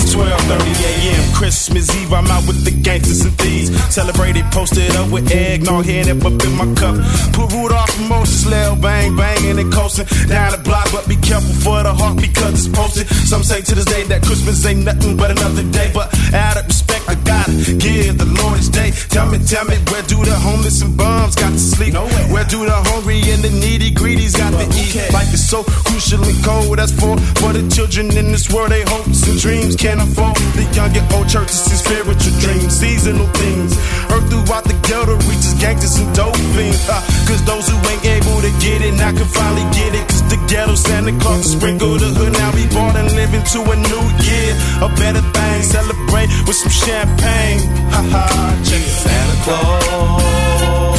[0.00, 1.34] It's 12:30 a.m.
[1.34, 2.12] Christmas Eve.
[2.12, 3.68] I'm out with the gangsters and thieves.
[3.92, 6.94] Celebrated, posted up with eggnog, hand up up in my cup.
[7.34, 10.86] Put Rudolph from Moses, Lil Bang, banging and coasting down the block.
[10.92, 13.08] But be careful for the heart because it's posted.
[13.08, 15.90] Some say to this day that Christmas ain't nothing but another day.
[15.92, 18.92] But out of respect, I gotta give the Lord his day.
[19.08, 21.94] Tell me, tell me, where do the homeless and bums got to sleep?
[22.28, 24.92] Where do the hungry and the needy greedies got to eat?
[25.16, 26.76] Life is so crucial and cold.
[26.76, 28.76] That's for for the children in this world.
[28.76, 30.36] They hopes and dreams can't afford.
[30.52, 33.72] The young and old churches and spiritual dreams, seasonal things.
[34.12, 36.84] Earth throughout the ghetto reaches gangsters and dope fiends.
[36.92, 40.04] Uh, Cause those who ain't able to get it now can finally get it.
[40.12, 42.36] Cause the ghetto Santa Claus to sprinkle the hood.
[42.36, 44.52] Now we born and living to a new year.
[44.84, 47.60] A better thing, celebrate with some champagne.
[47.94, 48.24] Ha ha,
[48.66, 48.94] check it.
[49.02, 50.98] Santa Claus.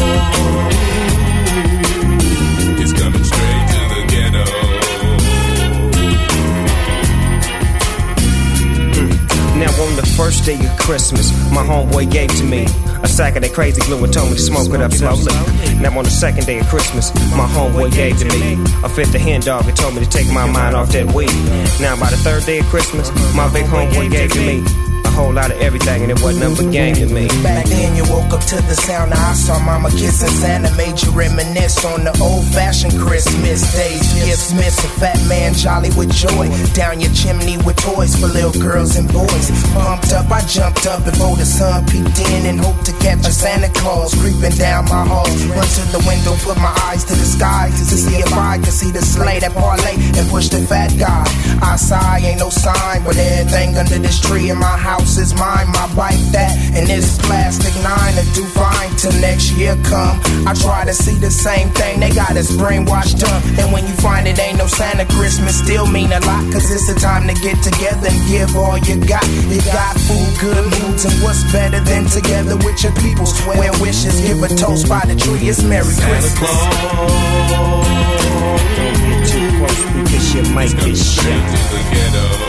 [2.81, 4.45] It's coming straight to the ghetto.
[8.95, 9.11] Mm.
[9.59, 12.65] Now on the first day of Christmas, my homeboy gave to me
[13.03, 15.33] a sack of that crazy glue and told me to smoke it up slowly.
[15.81, 19.21] Now on the second day of Christmas, my homeboy gave to me a fifth of
[19.21, 21.35] hen dog and told me to take my mind off that weed.
[21.81, 25.33] Now by the third day of Christmas, my big homeboy gave to me A whole
[25.33, 27.27] lot of everything, and it wasn't nothing but game to me.
[27.43, 31.11] Back then, you woke up to the sound I saw mama kissing Santa, made you
[31.11, 34.05] reminisce on the old fashioned Christmas days.
[34.25, 36.47] Gifts miss a fat man jolly with joy.
[36.73, 39.51] Down your chimney with toys for little girls and boys.
[39.73, 43.31] Pumped up, I jumped up before the sun peeked in and hoped to catch a
[43.31, 45.27] Santa Claus creeping down my hall.
[45.51, 48.73] Run to the window, put my eyes to the sky to see if I could
[48.73, 51.25] see the sleigh that parlay and push the fat guy.
[51.61, 55.67] I sigh, ain't no sign, but everything under this tree in my house is mine.
[55.71, 60.19] My bike that and this plastic nine to do fine till next year come.
[60.47, 63.43] I try to see the same thing, they got us brainwashed up.
[63.59, 66.87] And when you find it ain't no Santa Christmas, still mean a lot, cause it's
[66.91, 69.25] the time to get together and give all you got.
[69.47, 73.25] You got food, good moods, and what's better than together with your people?
[73.25, 76.35] Swear wishes, give a toast by the tree, it's Merry Christmas.
[78.75, 82.48] Don't get too close because you might get shot.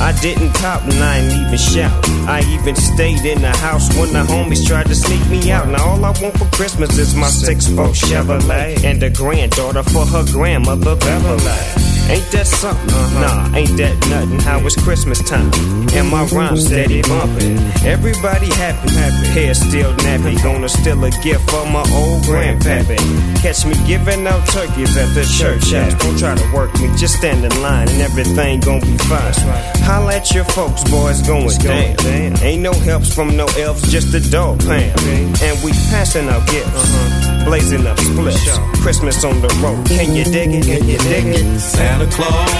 [0.00, 2.08] I didn't cop and I ain't even shout.
[2.28, 5.68] I even stayed in the house when the homies tried to sneak me out.
[5.68, 10.04] Now all I want for Christmas is my six foot Chevrolet and a granddaughter for
[10.06, 11.95] her grandmother Beverly.
[12.08, 12.86] Ain't that something?
[13.20, 14.38] Nah, ain't that nothing.
[14.40, 15.50] How it's Christmas time
[15.92, 17.58] and my rhyme steady bumping.
[17.84, 19.26] Everybody happy, happy.
[19.34, 20.40] Hair still nappy.
[20.42, 22.98] Gonna steal a gift for my old grandpappy.
[23.42, 25.94] Catch me giving out turkeys at the church house.
[26.02, 29.34] Don't try to work me, just stand in line and everything gonna be fine.
[29.82, 31.96] Holla at your folks, boys, going down.
[32.42, 34.94] Ain't no helps from no elves, just a dog pound.
[35.42, 37.44] And we passing out gifts, uh-huh.
[37.44, 38.58] blazing up splits.
[38.82, 40.64] Christmas on the road, can you dig it?
[40.64, 41.60] Can you dig it?
[41.96, 42.50] Santa Claus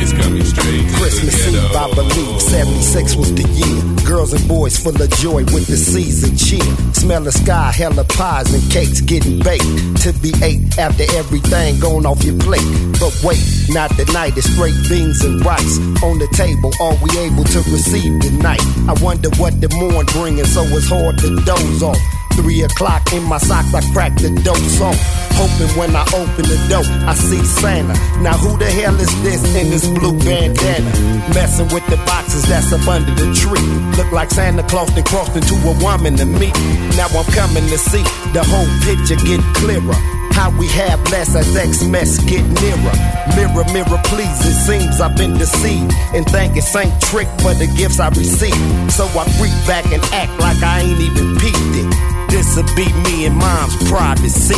[0.00, 1.76] is coming straight Christmas Eve.
[1.76, 4.08] I believe 76 was the year.
[4.08, 6.64] Girls and boys full of joy with the season cheer.
[6.94, 12.06] Smell the sky, hella pies and cakes getting baked to be ate after everything gone
[12.06, 12.64] off your plate.
[12.98, 16.72] But wait, not tonight, it's straight beans and rice on the table.
[16.80, 18.64] Are we able to receive tonight?
[18.88, 22.00] I wonder what the morn bringing, so it's hard to doze off.
[22.34, 24.94] Three o'clock in my socks, I crack the dope song.
[25.40, 27.94] Hoping when I open the door, I see Santa.
[28.20, 30.90] Now who the hell is this in this blue bandana?
[31.34, 33.66] Messing with the boxes that's up under the tree.
[33.96, 36.52] Look like Santa Claus then crossed into a woman to me.
[36.96, 38.02] Now I'm coming to see
[38.32, 40.19] the whole picture get clearer.
[40.32, 42.94] How we have less as X-Mess get nearer.
[43.36, 45.92] Mirror, mirror, please, it seems I've been deceived.
[46.14, 48.92] And think it's ain't trick for the gifts I received.
[48.92, 52.30] So I creep back and act like I ain't even peeped it.
[52.30, 54.54] This'll be me and mom's privacy.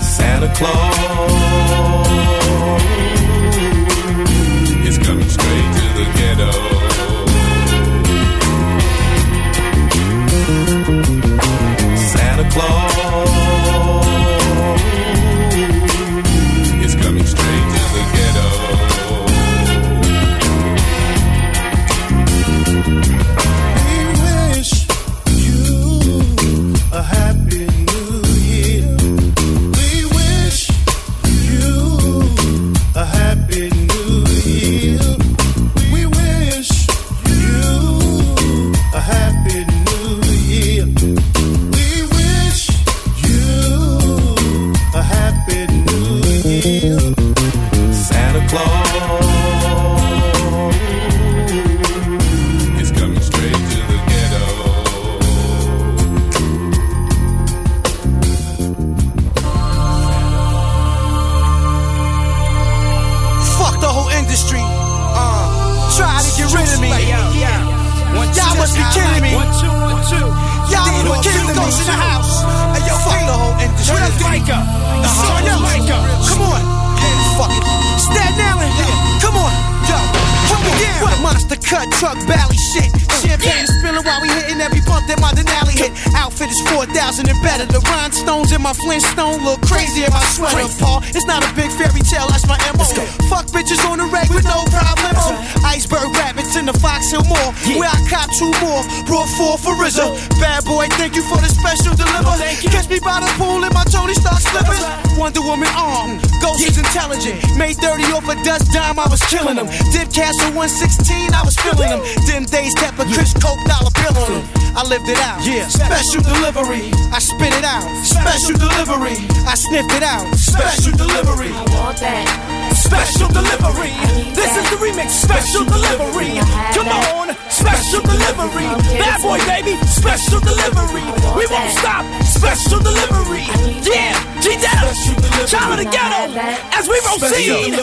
[0.00, 0.96] Santa Claus
[4.88, 6.50] is coming straight to the ghetto.
[11.96, 13.09] Santa Claus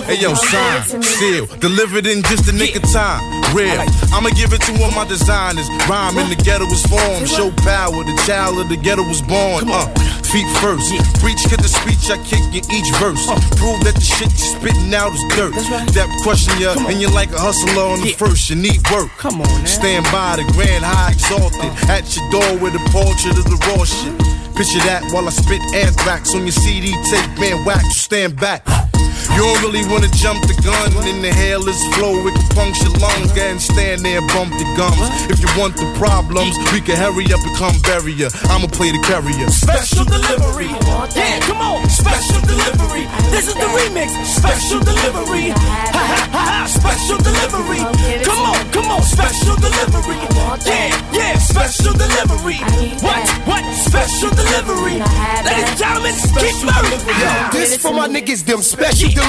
[0.07, 3.19] Hey yo, sign, seal, delivered in just a nick of time.
[3.51, 3.75] Real,
[4.15, 5.67] I'ma give it to all my designers.
[5.84, 7.27] Rhyme in the ghetto was formed.
[7.27, 9.67] Show power, the child of the ghetto was born.
[9.67, 9.84] Uh,
[10.23, 10.95] feet first.
[11.19, 13.27] Preach cause the speech I kick in each verse.
[13.59, 15.51] Prove that the shit you spitting out is dirt.
[15.91, 18.49] That question you, and you're like a hustler on the first.
[18.49, 19.11] You need work.
[19.19, 21.67] Come on, Stand by the grand high exalted.
[21.91, 24.15] At your door with a portrait of the raw shit.
[24.55, 28.63] Picture that while I spit anthrax on your CD tape, man, wax, you stand back.
[29.38, 33.30] You don't really wanna jump the gun in the hairless flow, it can puncture lungs
[33.38, 34.97] and stand there and bump the gums.
[35.30, 38.34] If you want the problems, we can hurry up and come bury ya.
[38.49, 39.45] I'ma play the carrier.
[39.53, 40.73] Special delivery.
[41.14, 41.85] Yeah, come on.
[41.85, 43.05] Special delivery.
[43.30, 44.09] This is the remix.
[44.26, 45.53] Special delivery.
[45.53, 46.65] Ha ha ha ha.
[46.65, 47.85] Special delivery.
[48.26, 49.05] Come on, come on.
[49.05, 50.18] Special delivery.
[50.65, 51.38] Yeah, yeah.
[51.38, 52.57] Special delivery.
[53.05, 53.22] What?
[53.45, 53.64] What?
[53.85, 54.97] Special delivery.
[55.45, 57.05] Ladies and gentlemen, keep moving.
[57.22, 59.27] Yo, this for my niggas, them special delivery.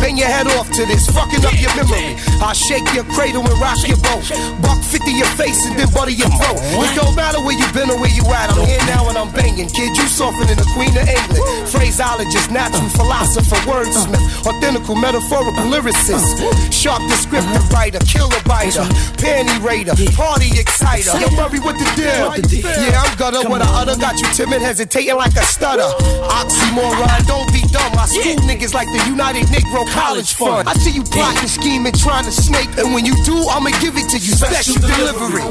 [0.00, 2.16] Bang your head off to this, fucking up your memory.
[2.40, 4.24] I shake your cradle and rock your boat.
[4.62, 6.58] Buck 50 your face and then butter your throat.
[6.60, 8.50] It don't matter where you been or where you at.
[8.50, 9.68] I'm here now and I'm banging.
[9.68, 11.44] Kid, you softer than the Queen of England.
[11.68, 16.40] Phraseologist, natural philosopher, wordsmith, authentical, metaphorical lyricist.
[16.72, 18.84] Sharp descriptive writer, killer biter,
[19.20, 21.18] panty raider, party exciter.
[21.20, 22.32] Yo, Murray, what the deal?
[22.62, 23.48] Yeah, I'm gutter.
[23.48, 25.88] What I utter got you timid, hesitating like a stutter.
[26.28, 27.92] Oxymoron, don't be dumb.
[27.98, 30.68] I school niggas like the United Negro College Fund.
[30.68, 34.08] I see you plotting, scheming, trying to snake, and when you do, I'ma give it
[34.10, 34.34] to you.
[34.34, 35.42] Special delivery.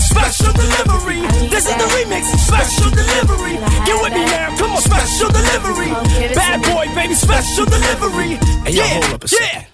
[0.00, 1.20] Special delivery.
[1.48, 2.24] This is the remix.
[2.38, 3.56] Special delivery.
[3.86, 4.56] Get with me now.
[4.56, 4.82] Come on.
[4.82, 5.90] Special delivery.
[6.34, 7.14] Bad boy, baby.
[7.14, 8.36] Special delivery.
[8.64, 9.00] Hey, yeah.
[9.00, 9.38] hold up a yeah.
[9.38, 9.62] second.
[9.62, 9.67] What?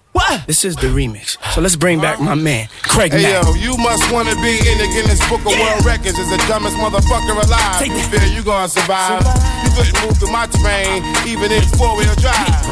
[0.47, 1.39] This is the remix.
[1.55, 3.45] So let's bring back my man, Craig Hey Mack.
[3.45, 6.77] yo, you must wanna be in the Guinness Book of World Records as the dumbest
[6.77, 7.87] motherfucker alive.
[7.87, 9.23] You feel you gonna survive?
[9.65, 12.67] You couldn't move through my terrain, even in four wheel drive.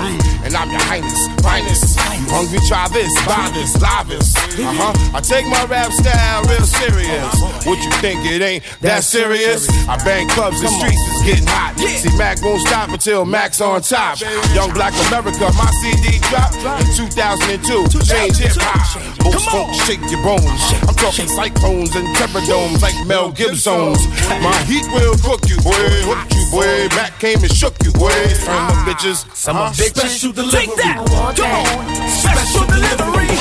[0.44, 1.91] And I'm your highness, finest.
[2.22, 2.58] You hungry?
[2.68, 4.36] Try this, buy this, live this.
[4.54, 5.16] Uh huh.
[5.16, 7.34] I take my rap style real serious.
[7.66, 9.66] What you think it ain't that serious?
[9.88, 11.74] I bang clubs, and streets is getting hot.
[11.78, 14.20] See, Mac won't stop until Mac's on top.
[14.54, 17.90] Young Black America, my CD dropped in 2002.
[18.06, 18.86] Change hip hop.
[19.24, 20.62] Most folks shake your bones.
[20.86, 24.06] I'm talking cyclones and terradomes like Mel Gibson's.
[24.42, 25.74] My heat will cook you, boy.
[26.06, 26.86] Hook you, boy.
[26.94, 28.14] Mac came and shook you, boy.
[28.46, 29.26] From the bitches.
[29.34, 30.22] Some of bitches.
[30.22, 30.66] Special delivery.
[30.66, 31.02] Take that.
[31.34, 32.11] Come on.
[32.12, 33.32] Special delivery.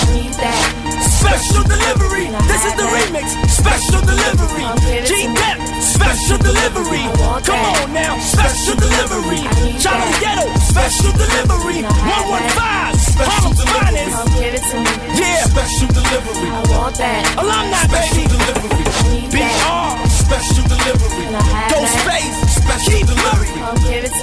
[1.03, 2.25] Special delivery.
[2.47, 3.27] This is the remix.
[3.51, 4.65] Special delivery.
[5.05, 5.57] G-Dep.
[5.81, 7.03] Special delivery.
[7.43, 8.17] Come on now.
[8.19, 9.43] Special delivery.
[9.43, 10.47] Of ghetto.
[10.71, 11.83] Special delivery.
[11.83, 12.91] 115.
[13.27, 14.17] Harlem finest.
[15.19, 15.43] Yeah.
[15.45, 16.49] Special delivery.
[16.49, 17.27] I want that.
[17.37, 18.23] Alumni, baby.
[19.31, 20.07] BR.
[20.09, 21.27] Special delivery.
[21.69, 22.40] Ghostface.
[22.61, 23.47] Special delivery.
[23.57, 24.13] Come give it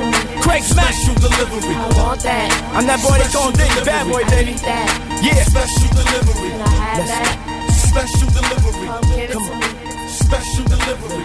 [0.43, 0.95] Craig Smack.
[0.95, 1.75] Special delivery.
[1.75, 2.49] I want that.
[2.75, 4.53] I'm that boy they call Dick, the bad boy, baby.
[4.63, 5.45] Yeah.
[5.45, 6.51] Special delivery.
[6.51, 7.35] Can I have that?
[7.71, 8.87] Special delivery.
[9.33, 10.09] Come on.
[10.09, 11.25] Special delivery.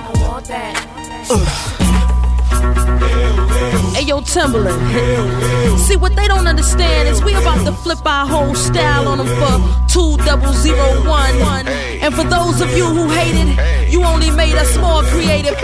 [3.00, 5.80] Hey yo, Timbaland.
[5.80, 9.28] See what they don't understand is we about to flip our whole style on them
[9.28, 9.54] for
[9.92, 11.68] two double zero one.
[11.68, 15.56] And for those of you who hated, you only made us more creative.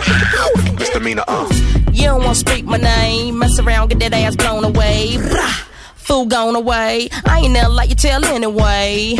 [0.77, 1.47] Misdemeanor, uh.
[1.91, 5.17] You don't wanna speak my name, mess around, get that ass blown away.
[5.17, 5.68] Brah.
[6.09, 7.07] Fool gone away.
[7.23, 9.13] I ain't never like you tell anyway.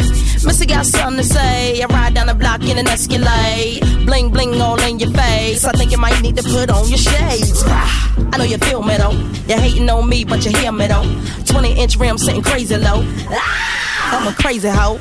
[0.43, 1.83] Missy got something to say.
[1.83, 3.81] I ride down the block in an Escalade.
[4.07, 5.65] Bling bling all in your face.
[5.65, 7.61] I think you might need to put on your shades.
[7.67, 9.11] I know you feel me though.
[9.47, 11.05] You're hating on me, but you hear me though.
[11.45, 13.03] 20 inch rim sitting crazy low.
[13.29, 14.99] Ah, I'm a crazy hoe.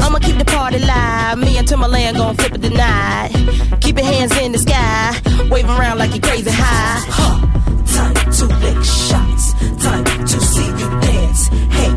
[0.00, 1.38] I'ma keep the party live.
[1.38, 3.30] Me and Timbaland gon' flip it tonight.
[3.80, 5.14] Keep your hands in the sky.
[5.50, 7.04] Wave around like you crazy high.
[7.08, 7.40] Huh.
[7.96, 9.52] Time to lick shots.
[9.82, 11.48] Time to see you dance.
[11.78, 11.90] Hey,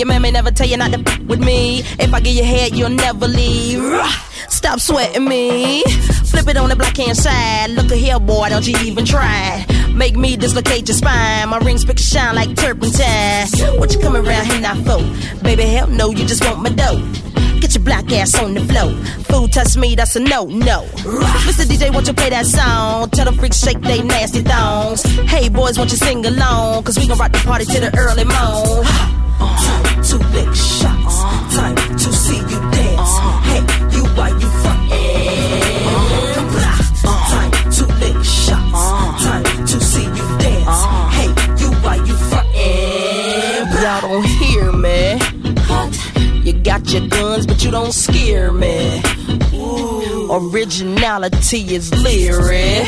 [0.00, 1.80] Your man may never tell you not to f- with me.
[1.98, 3.82] If I get your head, you'll never leave.
[4.48, 5.82] Stop sweating me.
[6.24, 7.68] Flip it on the black hand side.
[7.72, 9.66] Look at here, boy, don't you even try.
[9.92, 11.50] Make me dislocate your spine.
[11.50, 13.46] My rings pick shine like turpentine.
[13.78, 15.42] What you coming around here now for?
[15.44, 16.96] Baby, hell no, you just want my dough.
[17.80, 18.92] Your black ass on the floor.
[19.24, 20.82] Food touch me, that's a no, no.
[21.46, 21.64] Mr.
[21.64, 23.08] DJ, won't you play that song?
[23.08, 25.02] Tell the freaks shake they nasty thongs.
[25.30, 26.84] Hey boys, won't you sing along?
[26.84, 28.84] Cause we gon' rock the party to the early morn.
[28.84, 31.22] Time to lick shots.
[31.56, 32.79] Time to see you
[46.62, 49.02] got your guns, but you don't scare me.
[50.30, 52.86] Originality is lyric.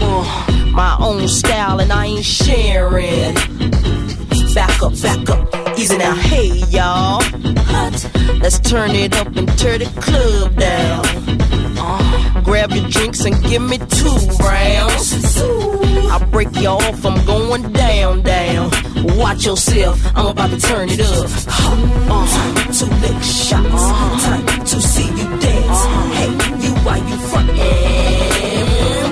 [0.00, 3.34] Uh, my own style, and I ain't sharing.
[4.54, 7.22] Back up, back up, easy now, hey y'all.
[8.40, 11.04] Let's turn it up and tear the club down.
[11.76, 15.40] Uh, grab your drinks and give me two rounds.
[15.40, 18.70] I break you off, I'm going down, down.
[19.16, 21.30] Watch yourself, I'm about to turn it up.
[21.46, 23.84] Uh, time to lick shots,
[24.24, 25.80] time to see you dance.
[26.18, 26.30] Hey,
[26.66, 27.54] you why you frontin'?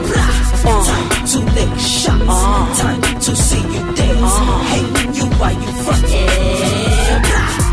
[0.09, 0.83] Blah.
[0.85, 4.37] Time to lick shots, time to see you dance.
[4.71, 4.85] Hey,
[5.15, 7.23] you why you frontin'?
[7.23, 7.72] Blah.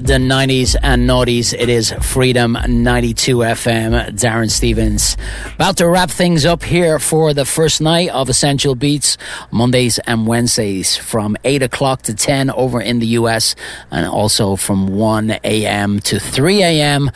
[0.00, 4.10] The 90s and noughties, it is Freedom 92 FM.
[4.12, 5.16] Darren Stevens.
[5.56, 9.16] About to wrap things up here for the first night of Essential Beatz,
[9.50, 13.56] Mondays and Wednesdays from 8 o'clock to 10 over in the US,
[13.90, 15.98] and also from 1 a.m.
[16.00, 17.10] to 3 a.m.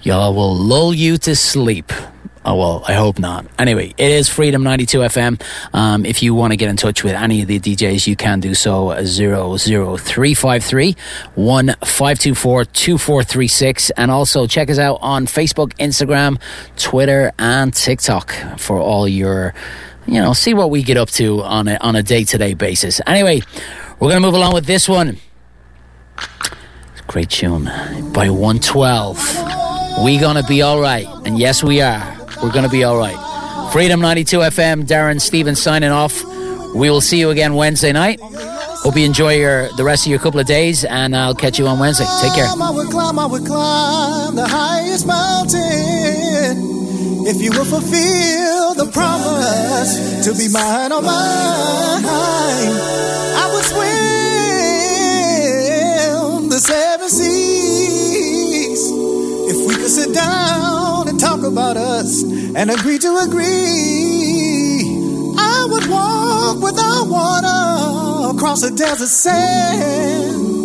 [0.00, 1.92] Y'all will lull you to sleep.
[2.48, 3.44] Oh, well, I hope not.
[3.58, 5.42] Anyway, it is Freedom 92 FM.
[5.74, 8.38] Um, if you want to get in touch with any of the DJs, you can
[8.38, 8.90] do so.
[8.94, 10.94] 00353
[11.34, 13.90] 1524 2436.
[13.90, 16.40] And also check us out on Facebook, Instagram,
[16.76, 19.52] Twitter, and TikTok for all your,
[20.06, 22.54] you know, see what we get up to on a, on a day to day
[22.54, 23.00] basis.
[23.08, 23.40] Anyway,
[23.98, 25.16] we're going to move along with this one.
[27.08, 27.64] Great tune
[28.12, 30.04] by 112.
[30.04, 31.06] We gonna be alright.
[31.24, 32.25] And yes, we are.
[32.46, 33.18] We're gonna be alright.
[33.72, 36.22] Freedom 92 FM, Darren Stevens signing off.
[36.76, 38.20] We will see you again Wednesday night.
[38.22, 41.66] Hope you enjoy your the rest of your couple of days, and I'll catch you
[41.66, 42.06] on Wednesday.
[42.20, 42.46] Take care.
[42.46, 45.56] I would climb, I would climb the highest mountain
[47.26, 52.04] if you would fulfill the promise to be mine, oh mine.
[53.42, 53.64] I would
[56.38, 58.88] swim the seven seas
[59.50, 60.75] if we could sit down
[61.16, 64.82] talk about us and agree to agree.
[65.38, 70.56] I would walk without water across the desert sand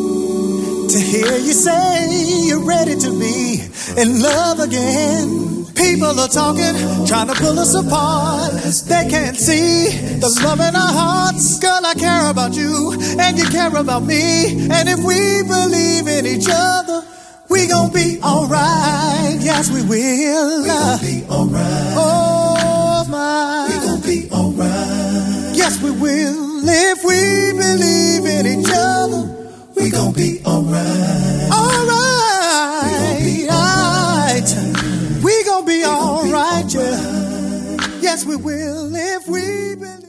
[0.89, 3.61] to hear you say you're ready to be
[3.97, 5.65] in love again.
[5.75, 6.75] People are talking,
[7.07, 8.51] trying to pull us apart.
[8.87, 11.59] They can't see the love in our hearts.
[11.59, 14.67] Girl, I care about you, and you care about me.
[14.69, 17.03] And if we believe in each other,
[17.51, 19.37] we gon' be alright.
[19.41, 20.61] Yes, we will.
[20.63, 21.93] We gon' be alright.
[21.97, 23.67] Oh my.
[23.69, 25.55] We gon' be alright.
[25.55, 26.63] Yes, we will.
[26.63, 29.23] If we believe in each other,
[29.75, 31.51] we gon' be alright.
[31.51, 32.87] Alright.
[32.87, 35.23] We gon' be alright.
[35.23, 37.99] We gon' be alright, yeah.
[37.99, 38.95] Yes, we will.
[38.95, 40.01] If we believe.